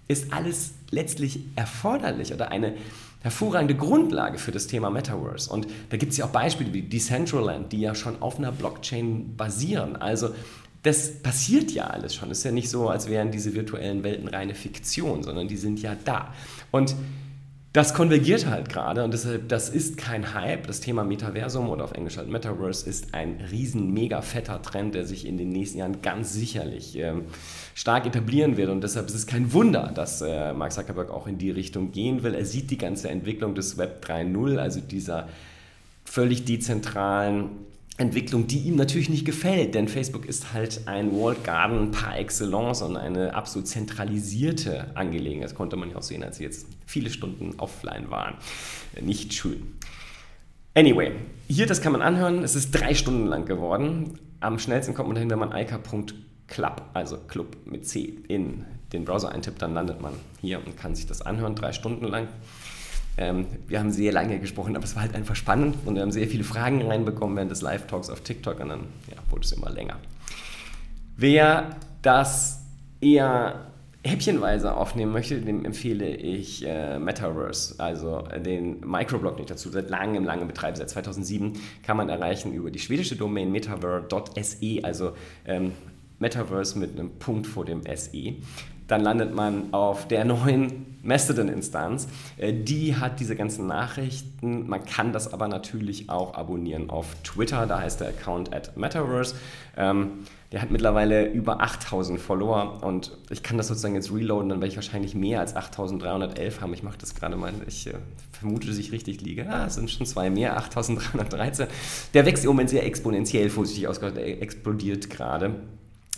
ist 0.07 0.31
alles 0.31 0.73
letztlich 0.91 1.41
erforderlich 1.55 2.33
oder 2.33 2.51
eine 2.51 2.75
hervorragende 3.21 3.75
Grundlage 3.75 4.37
für 4.37 4.51
das 4.51 4.67
Thema 4.67 4.89
Metaverse. 4.89 5.51
Und 5.51 5.67
da 5.89 5.97
gibt 5.97 6.11
es 6.11 6.17
ja 6.17 6.25
auch 6.25 6.29
Beispiele 6.29 6.73
wie 6.73 6.83
Decentraland, 6.83 7.71
die 7.73 7.81
ja 7.81 7.95
schon 7.95 8.21
auf 8.21 8.37
einer 8.37 8.51
Blockchain 8.51 9.35
basieren. 9.35 9.95
Also 9.95 10.29
das 10.83 11.21
passiert 11.21 11.71
ja 11.71 11.87
alles 11.87 12.15
schon. 12.15 12.31
Es 12.31 12.39
ist 12.39 12.43
ja 12.45 12.51
nicht 12.51 12.69
so, 12.69 12.87
als 12.87 13.09
wären 13.09 13.31
diese 13.31 13.53
virtuellen 13.53 14.03
Welten 14.03 14.27
reine 14.27 14.55
Fiktion, 14.55 15.23
sondern 15.23 15.47
die 15.47 15.57
sind 15.57 15.81
ja 15.81 15.95
da. 16.05 16.33
Und 16.71 16.95
das 17.73 17.93
konvergiert 17.93 18.47
halt 18.47 18.69
gerade 18.69 19.03
und 19.03 19.13
deshalb, 19.13 19.49
das 19.49 19.69
ist 19.69 19.97
kein 19.97 20.33
Hype. 20.33 20.67
Das 20.67 20.79
Thema 20.79 21.03
Metaversum 21.03 21.69
oder 21.69 21.83
auf 21.83 21.91
Englisch 21.91 22.17
halt 22.17 22.29
Metaverse 22.29 22.89
ist 22.89 23.13
ein 23.13 23.39
riesen, 23.51 23.93
mega 23.93 24.21
fetter 24.21 24.61
Trend, 24.61 24.95
der 24.95 25.05
sich 25.05 25.27
in 25.27 25.37
den 25.37 25.49
nächsten 25.49 25.79
Jahren 25.79 26.01
ganz 26.01 26.33
sicherlich 26.33 26.97
ähm, 26.97 27.25
stark 27.75 28.05
etablieren 28.05 28.57
wird. 28.57 28.69
Und 28.69 28.81
deshalb 28.81 29.07
ist 29.07 29.15
es 29.15 29.27
kein 29.27 29.53
Wunder, 29.53 29.91
dass 29.93 30.21
äh, 30.21 30.53
Mark 30.53 30.71
Zuckerberg 30.71 31.11
auch 31.11 31.27
in 31.27 31.37
die 31.37 31.51
Richtung 31.51 31.91
gehen 31.91 32.23
will. 32.23 32.33
Er 32.33 32.45
sieht 32.45 32.71
die 32.71 32.77
ganze 32.77 33.09
Entwicklung 33.09 33.53
des 33.53 33.77
Web 33.77 34.03
3.0, 34.03 34.57
also 34.57 34.79
dieser 34.79 35.27
völlig 36.05 36.45
dezentralen 36.45 37.49
Entwicklung, 37.99 38.45
die 38.45 38.59
ihm 38.59 38.75
natürlich 38.75 39.09
nicht 39.09 39.25
gefällt, 39.25 39.73
denn 39.73 39.87
Facebook 39.87 40.25
ist 40.27 40.53
halt 40.53 40.81
ein 40.85 41.11
Walled 41.11 41.43
Garden 41.43 41.89
par 41.89 42.17
excellence 42.17 42.83
und 42.83 42.95
eine 42.95 43.33
absolut 43.33 43.67
zentralisierte 43.67 44.95
Angelegenheit. 44.95 45.45
Das 45.45 45.55
konnte 45.55 45.75
man 45.77 45.89
ja 45.89 45.97
auch 45.97 46.03
sehen, 46.03 46.23
als 46.23 46.37
sie 46.37 46.43
jetzt 46.43 46.67
viele 46.85 47.09
Stunden 47.09 47.55
offline 47.57 48.11
waren. 48.11 48.35
Nicht 49.01 49.33
schön. 49.33 49.73
Anyway, 50.75 51.13
hier, 51.47 51.65
das 51.65 51.81
kann 51.81 51.91
man 51.91 52.03
anhören. 52.03 52.43
Es 52.43 52.55
ist 52.55 52.69
drei 52.69 52.93
Stunden 52.93 53.25
lang 53.25 53.45
geworden. 53.45 54.19
Am 54.41 54.59
schnellsten 54.59 54.93
kommt 54.93 55.07
man 55.09 55.15
dahin, 55.15 55.31
wenn 55.31 55.39
man 55.39 55.51
ica.club, 55.51 56.81
also 56.93 57.17
Club 57.27 57.57
mit 57.65 57.87
C, 57.87 58.13
in 58.27 58.63
den 58.93 59.05
Browser 59.05 59.31
eintippt, 59.31 59.59
dann 59.59 59.73
landet 59.73 60.01
man 60.01 60.13
hier 60.39 60.59
und 60.63 60.77
kann 60.77 60.93
sich 60.93 61.07
das 61.07 61.23
anhören, 61.23 61.55
drei 61.55 61.73
Stunden 61.73 62.05
lang. 62.05 62.27
Ähm, 63.17 63.47
wir 63.67 63.79
haben 63.79 63.91
sehr 63.91 64.11
lange 64.11 64.39
gesprochen, 64.39 64.75
aber 64.75 64.85
es 64.85 64.95
war 64.95 65.03
halt 65.03 65.15
einfach 65.15 65.35
spannend 65.35 65.75
und 65.85 65.95
wir 65.95 66.01
haben 66.01 66.11
sehr 66.11 66.27
viele 66.27 66.43
Fragen 66.43 66.81
reinbekommen 66.81 67.35
während 67.35 67.51
des 67.51 67.61
Live-Talks 67.61 68.09
auf 68.09 68.21
TikTok 68.21 68.59
und 68.59 68.69
dann 68.69 68.81
ja, 69.09 69.17
wurde 69.29 69.43
es 69.43 69.51
immer 69.51 69.69
länger. 69.69 69.97
Wer 71.15 71.75
das 72.03 72.63
eher 73.01 73.67
häppchenweise 74.03 74.75
aufnehmen 74.75 75.11
möchte, 75.11 75.41
dem 75.41 75.65
empfehle 75.65 76.15
ich 76.15 76.65
äh, 76.65 76.99
Metaverse, 76.99 77.75
also 77.79 78.23
den 78.45 78.79
Microblog, 78.81 79.37
den 79.37 79.43
ich 79.43 79.49
dazu. 79.49 79.69
Seit 79.69 79.89
langem, 79.89 80.23
langem 80.23 80.47
betreibe, 80.47 80.77
seit 80.77 80.89
2007, 80.89 81.53
kann 81.83 81.97
man 81.97 82.09
erreichen 82.09 82.53
über 82.53 82.71
die 82.71 82.79
schwedische 82.79 83.15
Domain 83.15 83.51
metaverse, 83.51 84.57
also 84.83 85.13
ähm, 85.45 85.73
Metaverse 86.19 86.79
mit 86.79 86.97
einem 86.97 87.11
Punkt 87.19 87.47
vor 87.47 87.65
dem 87.65 87.81
SE 87.95 88.35
dann 88.87 89.01
landet 89.01 89.35
man 89.35 89.73
auf 89.73 90.07
der 90.07 90.25
neuen 90.25 90.97
Mastodon-Instanz. 91.03 92.07
Äh, 92.37 92.53
die 92.53 92.95
hat 92.95 93.19
diese 93.19 93.35
ganzen 93.35 93.67
Nachrichten. 93.67 94.67
Man 94.67 94.85
kann 94.85 95.13
das 95.13 95.31
aber 95.31 95.47
natürlich 95.47 96.09
auch 96.09 96.33
abonnieren 96.35 96.89
auf 96.89 97.15
Twitter. 97.23 97.65
Da 97.65 97.79
heißt 97.79 98.01
der 98.01 98.09
Account 98.09 98.53
at 98.53 98.75
Metaverse. 98.77 99.35
Ähm, 99.77 100.25
der 100.51 100.61
hat 100.61 100.71
mittlerweile 100.71 101.29
über 101.29 101.61
8000 101.61 102.19
Follower 102.19 102.81
und 102.81 103.17
ich 103.29 103.43
kann 103.43 103.57
das 103.57 103.67
sozusagen 103.67 103.95
jetzt 103.95 104.13
reloaden, 104.13 104.47
dann 104.47 104.59
werde 104.59 104.69
ich 104.69 104.77
wahrscheinlich 104.77 105.13
mehr 105.13 105.41
als 105.41 105.57
8311 105.57 106.61
haben. 106.61 106.73
Ich 106.73 106.83
mache 106.83 106.97
das 106.97 107.15
gerade 107.15 107.35
mal, 107.35 107.53
ich 107.67 107.87
äh, 107.87 107.95
vermute, 108.31 108.67
dass 108.67 108.77
ich 108.77 108.93
richtig 108.93 109.19
liege. 109.21 109.45
Ah, 109.49 109.65
es 109.65 109.75
sind 109.75 109.91
schon 109.91 110.05
zwei 110.05 110.29
mehr, 110.29 110.55
8313. 110.55 111.67
Der 112.13 112.25
wächst 112.25 112.45
im 112.45 112.51
Moment 112.51 112.69
sehr 112.69 112.85
exponentiell, 112.85 113.49
vorsichtig 113.49 113.89
ausgedrückt, 113.89 114.17
explodiert 114.17 115.09
gerade. 115.09 115.55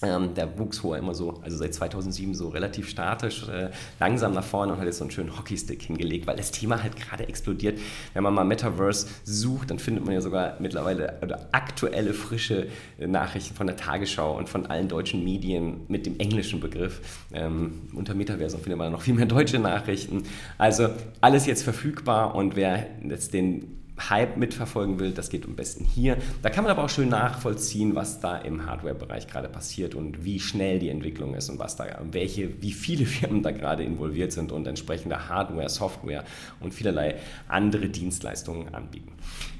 Ähm, 0.01 0.33
der 0.33 0.57
wuchs 0.57 0.79
vorher 0.79 1.03
immer 1.03 1.13
so, 1.13 1.41
also 1.43 1.57
seit 1.57 1.73
2007 1.73 2.33
so 2.33 2.49
relativ 2.49 2.87
statisch, 2.87 3.47
äh, 3.49 3.69
langsam 3.99 4.33
nach 4.33 4.43
vorne 4.43 4.73
und 4.73 4.79
hat 4.79 4.85
jetzt 4.85 4.99
so 4.99 5.03
einen 5.03 5.11
schönen 5.11 5.37
Hockeystick 5.37 5.81
hingelegt, 5.81 6.25
weil 6.25 6.37
das 6.37 6.51
Thema 6.51 6.81
halt 6.81 6.95
gerade 6.95 7.27
explodiert. 7.27 7.79
Wenn 8.13 8.23
man 8.23 8.33
mal 8.33 8.45
Metaverse 8.45 9.07
sucht, 9.25 9.71
dann 9.71 9.79
findet 9.79 10.05
man 10.05 10.13
ja 10.13 10.21
sogar 10.21 10.55
mittlerweile 10.59 11.17
oder 11.21 11.49
aktuelle, 11.51 12.13
frische 12.13 12.67
äh, 12.97 13.07
Nachrichten 13.07 13.55
von 13.55 13.67
der 13.67 13.75
Tagesschau 13.75 14.37
und 14.37 14.47
von 14.47 14.67
allen 14.67 14.87
deutschen 14.87 15.23
Medien 15.23 15.81
mit 15.89 16.05
dem 16.05 16.17
englischen 16.19 16.61
Begriff. 16.61 17.01
Ähm, 17.33 17.89
unter 17.93 18.13
Metaversum 18.13 18.61
findet 18.61 18.77
man 18.77 18.91
noch 18.91 19.01
viel 19.01 19.15
mehr 19.15 19.25
deutsche 19.25 19.59
Nachrichten. 19.59 20.23
Also 20.57 20.89
alles 21.19 21.45
jetzt 21.45 21.63
verfügbar 21.63 22.35
und 22.35 22.55
wer 22.55 22.87
jetzt 23.03 23.33
den 23.33 23.78
Hype 23.99 24.37
mitverfolgen 24.37 24.99
will, 24.99 25.11
das 25.11 25.29
geht 25.29 25.45
am 25.45 25.55
besten 25.55 25.83
hier. 25.83 26.17
Da 26.41 26.49
kann 26.49 26.63
man 26.63 26.71
aber 26.71 26.83
auch 26.83 26.89
schön 26.89 27.09
nachvollziehen, 27.09 27.95
was 27.95 28.19
da 28.19 28.37
im 28.37 28.65
Hardware-Bereich 28.65 29.27
gerade 29.27 29.49
passiert 29.49 29.95
und 29.95 30.23
wie 30.23 30.39
schnell 30.39 30.79
die 30.79 30.89
Entwicklung 30.89 31.33
ist 31.33 31.49
und 31.49 31.59
was 31.59 31.75
da, 31.75 31.85
welche, 32.11 32.61
wie 32.61 32.71
viele 32.71 33.05
Firmen 33.07 33.43
da 33.43 33.51
gerade 33.51 33.83
involviert 33.83 34.31
sind 34.31 34.51
und 34.51 34.67
entsprechende 34.67 35.29
Hardware, 35.29 35.69
Software 35.69 36.23
und 36.59 36.73
vielerlei 36.73 37.15
andere 37.47 37.89
Dienstleistungen 37.89 38.73
anbieten. 38.73 39.11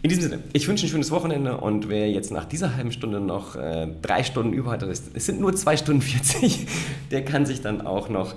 In 0.01 0.09
diesem 0.09 0.23
Sinne, 0.23 0.43
ich 0.53 0.67
wünsche 0.67 0.85
ein 0.85 0.89
schönes 0.89 1.11
Wochenende 1.11 1.57
und 1.57 1.89
wer 1.89 2.09
jetzt 2.09 2.31
nach 2.31 2.45
dieser 2.45 2.75
halben 2.75 2.91
Stunde 2.91 3.19
noch 3.19 3.55
äh, 3.55 3.87
drei 4.01 4.23
Stunden 4.23 4.53
über 4.53 4.71
hat, 4.71 4.83
es 4.83 5.25
sind 5.25 5.39
nur 5.39 5.55
zwei 5.55 5.75
Stunden 5.75 6.01
40, 6.01 6.67
der 7.11 7.25
kann 7.25 7.45
sich 7.45 7.61
dann 7.61 7.81
auch 7.81 8.09
noch 8.09 8.35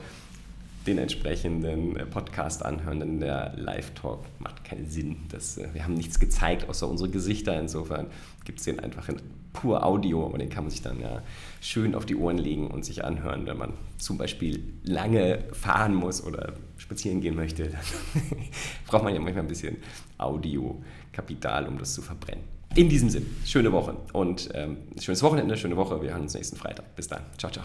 den 0.86 0.98
entsprechenden 0.98 1.96
äh, 1.96 2.06
Podcast 2.06 2.64
anhören, 2.64 3.00
denn 3.00 3.20
der 3.20 3.52
Live-Talk 3.56 4.24
macht 4.38 4.64
keinen 4.64 4.86
Sinn. 4.86 5.16
Das, 5.30 5.58
äh, 5.58 5.68
wir 5.72 5.84
haben 5.84 5.94
nichts 5.94 6.18
gezeigt, 6.18 6.68
außer 6.68 6.88
unsere 6.88 7.10
Gesichter. 7.10 7.58
Insofern 7.58 8.06
gibt 8.44 8.58
es 8.58 8.64
den 8.64 8.80
einfach 8.80 9.08
in 9.08 9.16
pur 9.52 9.84
Audio, 9.84 10.26
aber 10.26 10.38
den 10.38 10.48
kann 10.48 10.64
man 10.64 10.70
sich 10.70 10.82
dann 10.82 11.00
ja 11.00 11.22
schön 11.60 11.94
auf 11.94 12.06
die 12.06 12.16
Ohren 12.16 12.38
legen 12.38 12.68
und 12.68 12.84
sich 12.84 13.04
anhören, 13.04 13.46
wenn 13.46 13.58
man 13.58 13.74
zum 13.98 14.18
Beispiel 14.18 14.62
lange 14.82 15.44
fahren 15.52 15.94
muss 15.94 16.24
oder 16.24 16.54
spazieren 16.78 17.20
gehen 17.20 17.36
möchte. 17.36 17.68
Dann 17.68 17.80
braucht 18.86 19.04
man 19.04 19.14
ja 19.14 19.20
manchmal 19.20 19.44
ein 19.44 19.48
bisschen 19.48 19.76
Audiokapital, 20.18 21.68
um 21.68 21.78
das 21.78 21.94
zu 21.94 22.02
verbrennen. 22.02 22.44
In 22.74 22.88
diesem 22.88 23.10
Sinn, 23.10 23.26
schöne 23.44 23.70
Woche 23.70 23.96
und 24.14 24.48
ähm, 24.54 24.78
schönes 24.98 25.22
Wochenende, 25.22 25.56
schöne 25.58 25.76
Woche. 25.76 26.00
Wir 26.00 26.10
hören 26.10 26.22
uns 26.22 26.34
nächsten 26.34 26.56
Freitag. 26.56 26.96
Bis 26.96 27.06
dann. 27.06 27.20
Ciao, 27.36 27.52
ciao. 27.52 27.64